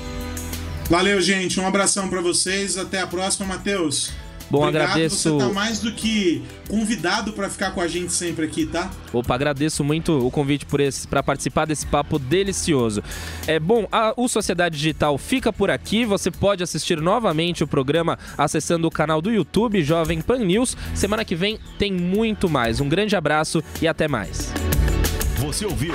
Valeu, 0.91 1.21
gente. 1.21 1.59
Um 1.59 1.67
abração 1.67 2.09
para 2.09 2.21
vocês. 2.21 2.77
Até 2.77 3.01
a 3.01 3.07
próxima, 3.07 3.47
Matheus. 3.47 4.13
Bom, 4.51 4.63
Obrigado, 4.63 4.91
agradeço. 4.91 5.39
Você 5.39 5.47
tá 5.47 5.53
mais 5.53 5.81
do 5.81 5.93
que 5.93 6.43
convidado 6.69 7.33
para 7.33 7.51
ficar 7.51 7.71
com 7.73 7.81
a 7.81 7.89
gente 7.89 8.13
sempre 8.13 8.47
aqui, 8.47 8.65
tá? 8.65 8.91
Opa, 9.13 9.35
agradeço 9.35 9.85
muito 9.85 10.27
o 10.27 10.31
convite 10.31 10.65
por 10.65 10.81
esse 10.81 11.07
para 11.07 11.23
participar 11.23 11.67
desse 11.67 11.87
papo 11.87 12.19
delicioso. 12.19 13.03
É 13.47 13.61
bom, 13.61 13.87
a, 13.93 14.15
o 14.17 14.27
Sociedade 14.29 14.77
Digital 14.77 15.19
fica 15.19 15.53
por 15.53 15.71
aqui. 15.71 16.05
Você 16.05 16.31
pode 16.31 16.63
assistir 16.63 16.99
novamente 17.01 17.63
o 17.63 17.67
programa 17.67 18.19
acessando 18.39 18.89
o 18.89 18.91
canal 18.91 19.21
do 19.21 19.31
YouTube 19.31 19.83
Jovem 19.83 20.23
Pan 20.23 20.39
News. 20.39 20.77
Semana 20.95 21.25
que 21.25 21.35
vem 21.35 21.59
tem 21.79 21.93
muito 21.93 22.49
mais. 22.49 22.81
Um 22.81 22.89
grande 22.89 23.17
abraço 23.17 23.63
e 23.83 23.89
até 23.89 24.09
mais. 24.09 24.53
Você 25.49 25.65
ouviu 25.65 25.95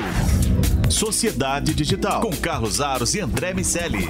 Sociedade 0.90 1.76
Digital 1.76 2.22
com 2.22 2.32
Carlos 2.32 2.82
Aros 2.82 3.14
e 3.14 3.20
André 3.20 3.54
Miceli. 3.54 4.08